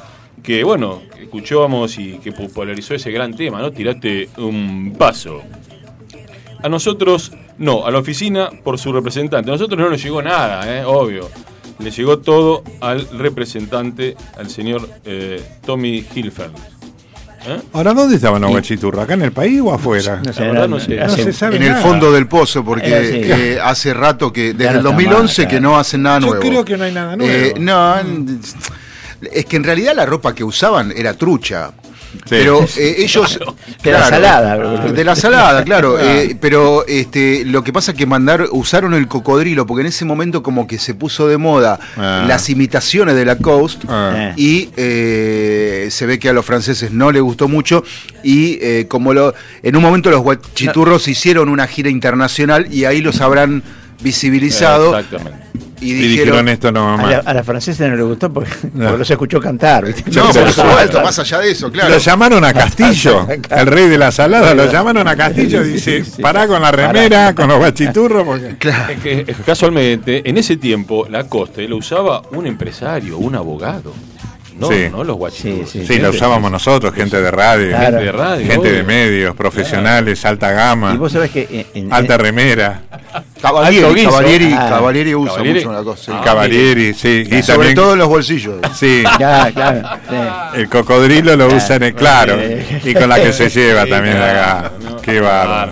[0.43, 3.71] que bueno, escuchábamos y que popularizó ese gran tema, ¿no?
[3.71, 5.41] Tirate un paso.
[6.61, 9.49] A nosotros, no, a la oficina por su representante.
[9.49, 10.83] A nosotros no nos llegó nada, ¿eh?
[10.83, 11.29] obvio.
[11.79, 16.78] Le llegó todo al representante, al señor eh, Tommy Hilfeld.
[17.55, 17.61] ¿Eh?
[17.73, 19.03] Ahora, ¿dónde estaban los guachiturros?
[19.03, 20.21] ¿Acá en el país o afuera?
[20.23, 20.95] No no- sé.
[20.97, 22.89] No se sabe En el fondo del pozo, porque
[23.55, 26.41] Eh, hace rato que, desde el está 2011 más, que no hacen nada Yo nuevo.
[26.41, 27.31] creo que no hay nada nuevo.
[27.33, 27.95] Eh, no,
[29.31, 31.71] es que en realidad la ropa que usaban era trucha.
[32.29, 33.39] Pero eh, ellos.
[33.83, 34.57] De la salada.
[34.91, 35.99] De la salada, claro.
[36.01, 40.05] eh, pero este, lo que pasa es que mandar, usaron el cocodrilo, porque en ese
[40.05, 42.25] momento como que se puso de moda Ah.
[42.27, 43.83] las imitaciones de la Coast.
[43.87, 44.33] Ah.
[44.35, 47.83] Y eh, se ve que a los franceses no les gustó mucho.
[48.23, 49.33] Y eh, como lo,
[49.63, 53.63] en un momento los guachiturros hicieron una gira internacional y ahí los habrán
[54.01, 54.97] visibilizado.
[54.97, 55.47] Exactamente.
[55.81, 56.09] Y Y dijeron.
[56.25, 57.09] dijeron esto no A mamá.
[57.09, 58.83] la, a la francesa no le gustó porque, No.
[58.85, 59.85] porque los escuchó cantar.
[59.85, 60.03] ¿viste?
[60.11, 61.89] No, por Entonces, supuesto, más allá de eso, claro.
[61.89, 66.03] Lo llamaron a Castillo, el rey de la salada, lo llamaron a Castillo y dice,
[66.21, 68.55] pará con la remera, con los guachiturros, porque...
[68.59, 68.91] Claro.
[68.93, 73.35] Es que, es que casualmente, en ese tiempo, la coste lo usaba un empresario, un
[73.35, 73.93] abogado.
[74.59, 74.87] No, Sí.
[74.91, 75.69] no los guachiturros.
[75.69, 75.87] Sí, sí.
[75.87, 77.85] Sí, lo usábamos nosotros, gente de radio, Claro.
[77.85, 78.45] Gente de radio.
[78.47, 82.81] gente de medios, profesionales, alta gama, Y vos sabés que en, en- alta remera,
[83.41, 84.03] Cavalieri.
[84.03, 84.67] Cavalieri, Ah.
[84.69, 85.59] Cavalieri usa Cavalieri.
[85.59, 86.03] mucho una cosa.
[86.03, 86.11] sí.
[86.13, 88.55] Ah, Cavalieri, sí, y Sobre también, todo en los bolsillos.
[88.75, 89.89] sí, claro.
[90.09, 90.15] sí.
[90.59, 92.81] el cocodrilo lo usan, en- claro, Eh.
[92.83, 95.01] y con la que se lleva Sí, también claro, acá, ¿no?
[95.01, 95.71] qué bárbaro.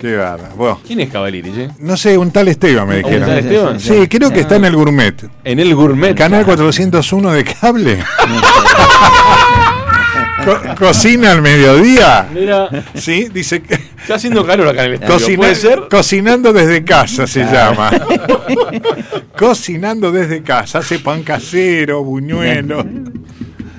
[0.00, 0.54] Qué bárbaro.
[0.56, 1.68] Bueno, ¿Quién es Cavalieri, che?
[1.80, 3.38] no sé, un tal Esteban me ¿Un tal dijeron.
[3.38, 3.80] Esteban?
[3.80, 5.14] Sí, creo que está en el gourmet.
[5.44, 6.16] En el gourmet.
[6.16, 7.98] Canal 401 de cable.
[10.44, 12.26] Co- cocina al mediodía.
[12.32, 15.14] Mira, Sí, dice que está haciendo calor acá en el estudio.
[15.18, 15.82] cocina- ¿Puede ser?
[15.90, 17.90] cocinando desde casa se llama.
[19.36, 22.84] cocinando desde casa, hace pan casero, buñuelo.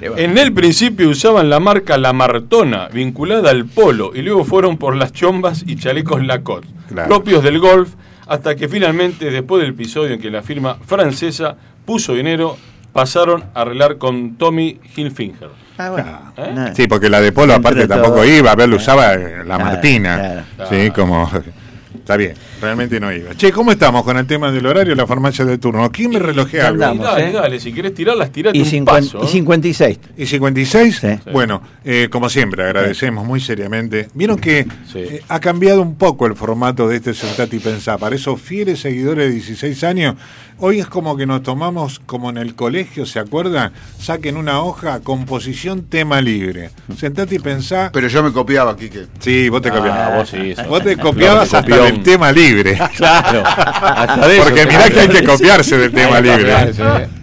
[0.02, 4.96] En el principio usaban la marca La Martona, vinculada al polo, y luego fueron por
[4.96, 7.08] las chombas y chalecos Lacoste, Claro.
[7.10, 7.90] propios del golf,
[8.28, 12.58] hasta que finalmente, después del episodio en que la firma francesa puso dinero,
[12.94, 15.50] pasaron a arreglar con Tommy Hilfinger.
[15.78, 16.34] Ah, bueno.
[16.38, 16.74] ¿Eh?
[16.76, 19.64] Sí, porque la de Polo aparte tampoco iba, a ver, lo usaba eh, la Claro,
[19.66, 20.46] Martina.
[20.56, 20.70] claro.
[20.72, 21.30] Sí, como.
[21.96, 23.36] Está bien, realmente no iba.
[23.36, 25.90] Che, ¿cómo estamos con el tema del horario la farmacia de turno?
[25.92, 26.84] ¿Quién me relojea algo?
[26.84, 27.32] andamos, dale, ¿eh?
[27.32, 29.20] dale, si querés tirarlas, tirate Y, un paso.
[29.22, 29.30] y ¿eh?
[29.30, 30.00] 56.
[30.18, 30.98] ¿Y 56?
[31.00, 31.08] Sí.
[31.32, 34.08] Bueno, eh, como siempre, agradecemos muy seriamente.
[34.14, 35.00] Vieron que Sí.
[35.00, 37.98] eh, ha cambiado un poco el formato de este Sentate y Pensá.
[37.98, 40.16] Para esos fieles seguidores de 16 años,
[40.58, 43.72] hoy es como que nos tomamos, como en el colegio, ¿se acuerdan?
[44.00, 46.72] Saquen una hoja, composición, tema libre.
[46.98, 47.90] Sentate y Pensá.
[47.94, 49.06] Pero yo me copiaba, Quique.
[49.20, 50.16] Sí, vos te Ah, copiabas.
[50.16, 52.49] vos sí, Vos te copiabas hasta del tema libre.
[52.98, 56.54] Claro, hasta de eso Porque mirá que hay que copiarse del tema libre.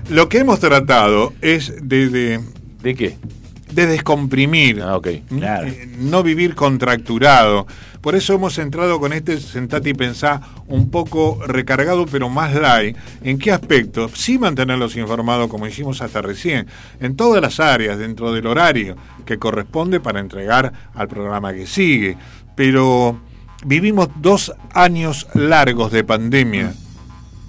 [0.09, 2.41] Lo que hemos tratado es de, de,
[2.83, 3.17] ¿De qué?
[3.73, 4.99] de descomprimir, Ah.
[5.29, 5.67] Claro.
[5.69, 7.67] Eh, no vivir contracturado.
[8.01, 12.97] Por eso hemos entrado con este Sentate y Pensá un poco recargado, pero más light.
[13.23, 14.09] ¿En qué aspecto?
[14.15, 16.69] Sí mantenerlos informados, como hicimos hasta recién,
[17.01, 18.97] en todas las áreas, dentro del horario
[19.27, 22.17] que corresponde para entregar al programa que sigue.
[22.55, 23.21] Pero
[23.67, 26.73] vivimos dos años largos de pandemia,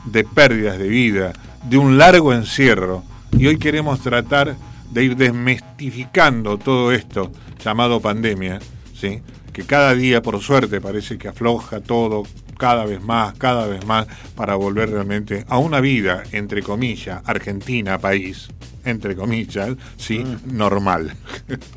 [0.05, 1.33] de pérdidas de vida,
[1.69, 4.55] de un largo encierro, y hoy queremos tratar
[4.91, 7.31] de ir desmistificando todo esto
[7.63, 8.59] llamado pandemia,
[8.95, 9.21] ¿sí?
[9.53, 12.23] que cada día, por suerte, parece que afloja todo
[12.57, 17.99] cada vez más, cada vez más, para volver realmente a una vida, entre comillas, argentina,
[17.99, 18.49] país,
[18.87, 21.13] entre comillas, sí, normal.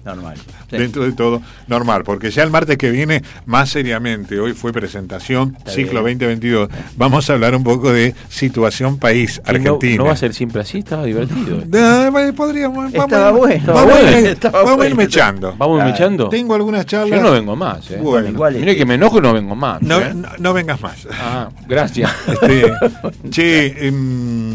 [0.05, 0.37] Normal.
[0.71, 0.77] Sí.
[0.77, 5.57] Dentro de todo, normal, porque ya el martes que viene, más seriamente, hoy fue presentación,
[5.59, 6.17] Está ciclo bien.
[6.17, 9.97] 2022, vamos a hablar un poco de situación país, Que no- Argentina.
[9.97, 11.59] No, va a ser siempre así, estaba divertido.
[12.13, 13.65] Bueno, podríamos, vamos, Estaba ir- bueno.
[13.75, 14.29] vamos, a ir- bueno.
[14.29, 14.95] Estaba vamos ir bueno.
[14.97, 15.55] mechando.
[15.59, 16.29] ¿Vamos mechando?
[16.29, 17.19] Tengo algunas charlas.
[17.19, 17.99] Yo no vengo más, ¿eh?
[18.01, 19.83] Bueno, Mire que me enojo y no vengo más.
[19.83, 20.15] no, ¿eh?
[20.15, 21.09] no, no vengas más.
[21.21, 22.13] Ah, gracias.
[22.29, 22.73] Este,
[23.31, 24.50] che, em,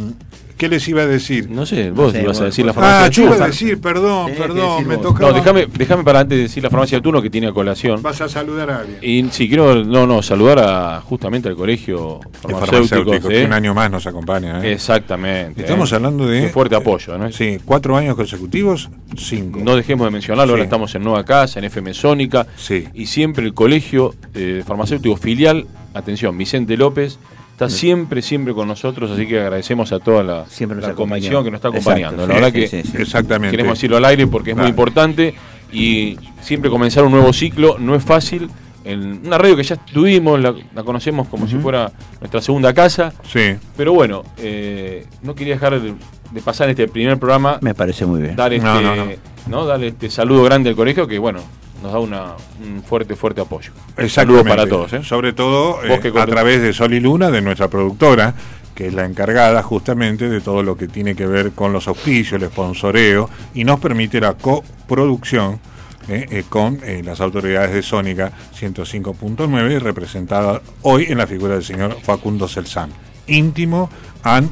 [0.57, 1.49] ¿qué les iba a decir?
[1.49, 3.79] No sé, vos sé, ibas a vos- decir la farmacia Ah, yo iba a decir,
[3.81, 5.29] perdón, perdón, me tocaba.
[5.31, 8.01] No, déjame, déjame para antes de decir la farmacia del turno que tiene a colación.
[8.01, 8.97] Vas a saludar a alguien.
[9.01, 12.89] Y sí, quiero no, no, saludar a, justamente al colegio farmacéuticos.
[12.89, 13.39] farmacéutico, ¿eh?
[13.41, 14.63] que un año más nos acompaña.
[14.65, 14.73] ¿eh?
[14.73, 15.61] Exactamente.
[15.61, 15.95] Estamos ¿eh?
[15.95, 16.43] hablando de.
[16.43, 17.31] Un fuerte apoyo, ¿no?
[17.31, 19.59] Sí, cuatro años consecutivos, cinco.
[19.63, 22.87] No dejemos de mencionarlo, ahora estamos en Nueva Casa, en FM Sónica, Sí.
[22.93, 27.19] y siempre el colegio eh, farmacéutico filial, atención, Vicente López,
[27.55, 30.45] está siempre, siempre con nosotros, así que agradecemos a toda la,
[30.81, 32.27] la comisión que nos está acompañando.
[32.27, 32.97] la verdad sí, que sí, sí.
[33.01, 33.51] Exactamente.
[33.55, 35.33] queremos decirlo al aire porque es muy importante
[35.71, 38.49] y siempre comenzar un nuevo ciclo no es fácil.
[38.83, 43.11] En una radio que ya estuvimos, la, la conocemos como si fuera nuestra segunda casa,
[43.27, 43.55] Sí.
[43.75, 45.95] pero bueno, eh, no quería dejar de,
[46.31, 48.35] de pasar este primer programa Me parece muy bien.
[48.35, 49.05] dar este, No, no, no.
[49.47, 49.65] ¿no?
[49.65, 51.39] Dar este saludo grande al colegio que bueno,
[51.85, 52.33] nos da una,
[52.63, 53.71] un fuerte, fuerte apoyo.
[54.09, 54.91] Saludos para todos.
[54.93, 55.03] ¿eh?
[55.03, 58.33] Sobre todo eh, a través de Sol y Luna, de nuestra productora,
[58.73, 62.41] que es la encargada justamente de todo lo que tiene que ver con los auspicios,
[62.41, 65.59] el sponsoreo, y nos permite la coproducción
[66.07, 71.63] eh, eh, con eh, las autoridades de Sónica 105.9, representada hoy en la figura del
[71.63, 72.91] señor Facundo Celsan,
[73.27, 73.89] íntimo
[74.21, 74.51] and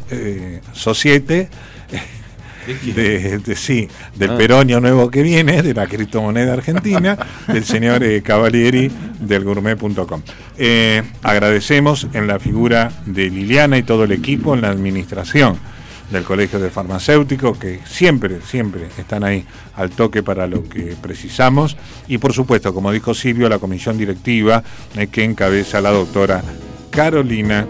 [0.71, 1.49] societe
[2.95, 4.37] de, de- sí, del Ah.
[4.37, 10.21] peronio nuevo que viene, de la criptomoneda argentina, del señor eh, Cavalieri del gourmet.com.
[10.57, 15.57] Eh, agradecemos en la figura de Liliana y todo el equipo en la administración
[16.11, 19.45] del Colegio de Farmacéuticos, que siempre, siempre están ahí
[19.75, 21.75] al toque para lo que precisamos.
[22.07, 24.63] Y por supuesto, como dijo Silvio, la comisión directiva
[24.95, 26.43] eh, que encabeza la doctora
[26.91, 27.65] Carolina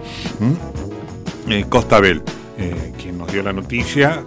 [1.50, 2.22] eh, Costabel,
[2.58, 4.24] eh, quien nos dio la noticia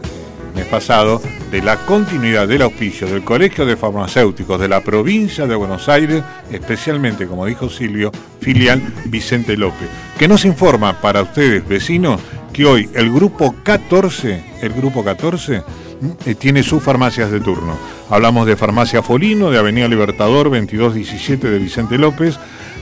[0.65, 5.89] pasado de la continuidad del auspicio del Colegio de Farmacéuticos de la provincia de Buenos
[5.89, 9.89] Aires, especialmente, como dijo Silvio, filial Vicente López,
[10.19, 12.21] que nos informa para ustedes, vecinos,
[12.53, 15.65] que hoy el grupo 14, el grupo 14, ¿m?
[16.25, 17.77] eh, tiene sus farmacias de turno.
[18.09, 22.39] Hablamos de Farmacia Folino, de Avenida Libertador 2217 de Vicente López,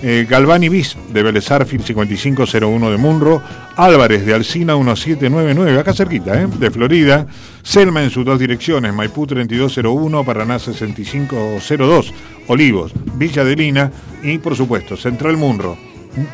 [0.06, 3.42] eh, Galvani Bis de Vélez Arfield 5501 de Munro,
[3.74, 6.46] Álvarez de Alcina 1799, acá cerquita, ¿eh?
[6.46, 7.26] de Florida,
[7.62, 12.12] Selma en sus dos direcciones, Maipú 3201, Paraná 6502,
[12.48, 13.90] Olivos, Villa de Lina
[14.22, 15.78] y por supuesto Central Munro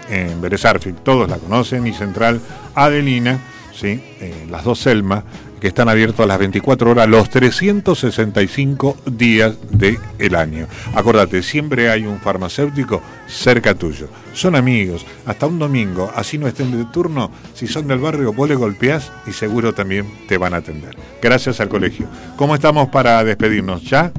[0.09, 0.63] en Vélez
[1.05, 2.41] todos la conocen, y Central
[2.75, 3.39] Adelina,
[3.73, 4.01] ¿sí?
[4.21, 5.25] Eh, las dos Selma,
[5.61, 10.67] que están abiertos a las 24 horas, los 365 días del año.
[10.95, 14.09] Acordate, siempre hay un farmacéutico cerca tuyo.
[14.33, 18.49] Son amigos, hasta un domingo, así no estén de turno, si son del barrio, vos
[18.49, 20.97] le golpeás y seguro también te van a atender.
[21.21, 22.07] Gracias al colegio.
[22.37, 23.83] ¿Cómo estamos para despedirnos?
[23.83, 24.13] ¿Ya?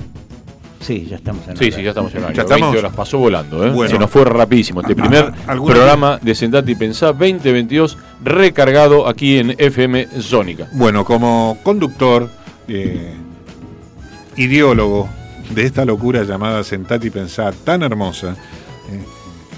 [0.82, 1.78] Sí, ya estamos en Sí, horario.
[1.78, 2.36] sí, ya estamos en horario.
[2.36, 2.62] ¿Ya estamos?
[2.72, 3.70] 20 horas pasó volando, ¿eh?
[3.72, 3.92] Bueno.
[3.92, 4.82] Se nos fue rapidísimo.
[4.82, 10.68] Este primer ¿Alguna- programa de Sentate y Pensá 2022 recargado aquí en FM Sónica.
[10.74, 12.30] Bueno, como conductor,
[12.68, 13.14] eh,
[14.38, 15.08] ideólogo
[15.54, 18.36] de esta locura llamada Sentate y Pensá tan hermosa,
[18.90, 19.04] eh,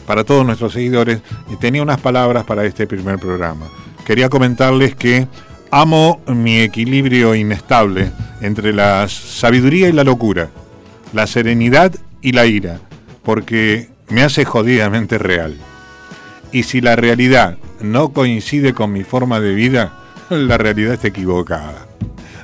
[0.05, 3.67] para todos nuestros seguidores, eh, tenía unas palabras para este primer programa.
[4.05, 5.27] Quería comentarles que
[5.71, 8.11] amo mi equilibrio inestable
[8.41, 10.49] entre la sabiduría y la locura,
[11.13, 12.79] la serenidad y la ira,
[13.23, 15.55] porque me hace jodidamente real.
[16.51, 19.93] Y si la realidad no coincide con mi forma de vida,
[20.29, 21.87] la realidad está equivocada.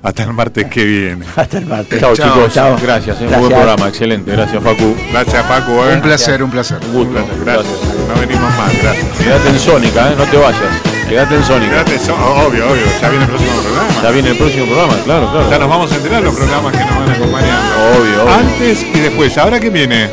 [0.01, 1.25] Hasta el martes que viene.
[1.35, 1.99] Hasta el martes.
[1.99, 2.53] Chao, Chao, chicos.
[2.53, 2.77] chao.
[2.81, 3.25] Gracias, ¿eh?
[3.25, 3.39] Gracias.
[3.41, 4.31] Buen programa, excelente.
[4.31, 4.95] Gracias, Facu.
[5.11, 5.85] Gracias, Paco.
[5.89, 5.95] ¿eh?
[5.95, 6.77] Un placer, un placer.
[6.85, 7.27] Un gusto.
[7.43, 7.67] Gracias.
[8.07, 9.17] No venimos más, gracias.
[9.17, 10.15] Quédate en Sónica, ¿eh?
[10.17, 10.88] No te vayas.
[11.09, 11.71] Quédate en Sónica.
[11.83, 12.83] Quédate, so- obvio, obvio.
[13.01, 13.89] Ya viene el próximo programa.
[14.03, 15.49] Ya viene el próximo programa, claro, claro.
[15.49, 17.75] Ya nos vamos a enterar los programas que nos van acompañando.
[17.97, 18.33] Obvio, obvio.
[18.35, 19.37] Antes y después.
[19.37, 20.09] ¿Ahora qué viene?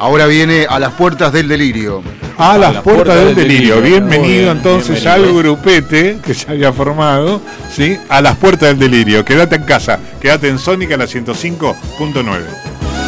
[0.00, 2.02] Ahora viene a las puertas del delirio.
[2.36, 3.80] A las la puertas puerta del del delirio.
[3.80, 5.28] Bienvenido bien, entonces bienvenido.
[5.38, 7.40] al grupete que se había formado,
[7.72, 7.96] ¿sí?
[8.08, 9.24] A las puertas del delirio.
[9.24, 12.40] Quédate en casa, quédate en Sónica la 105.9.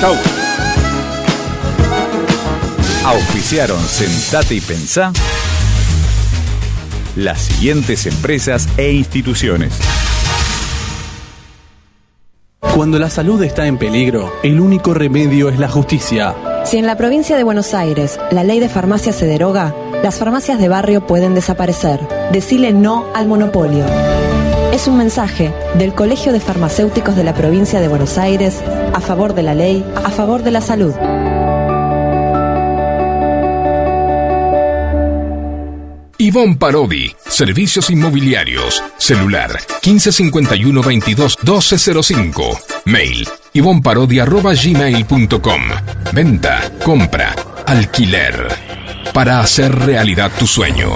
[0.00, 0.14] Chau.
[3.04, 5.12] Auspiciaron Sentate y Pensá
[7.16, 9.72] las siguientes empresas e instituciones.
[12.74, 16.34] Cuando la salud está en peligro, el único remedio es la justicia.
[16.64, 20.58] Si en la provincia de Buenos Aires la ley de farmacia se deroga, las farmacias
[20.58, 22.00] de barrio pueden desaparecer.
[22.32, 23.84] Decile no al monopolio.
[24.72, 28.60] Es un mensaje del Colegio de Farmacéuticos de la provincia de Buenos Aires
[28.92, 30.94] a favor de la ley, a favor de la salud.
[36.26, 45.62] Ivonne Parodi, Servicios Inmobiliarios, celular 1551 22 1205, mail ivonparodi.gmail.com,
[46.12, 47.32] venta, compra,
[47.64, 48.48] alquiler,
[49.14, 50.90] para hacer realidad tu sueño.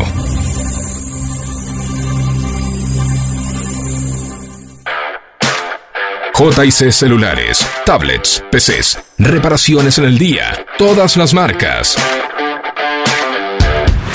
[6.37, 11.97] JC Celulares, tablets, PCs, reparaciones en el día, todas las marcas.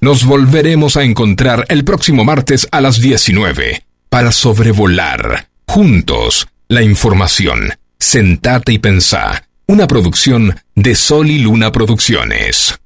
[0.00, 7.74] Nos volveremos a encontrar el próximo martes a las 19 para sobrevolar juntos la información.
[8.00, 9.44] Sentate y pensá.
[9.70, 12.80] Una producción de Sol y Luna Producciones.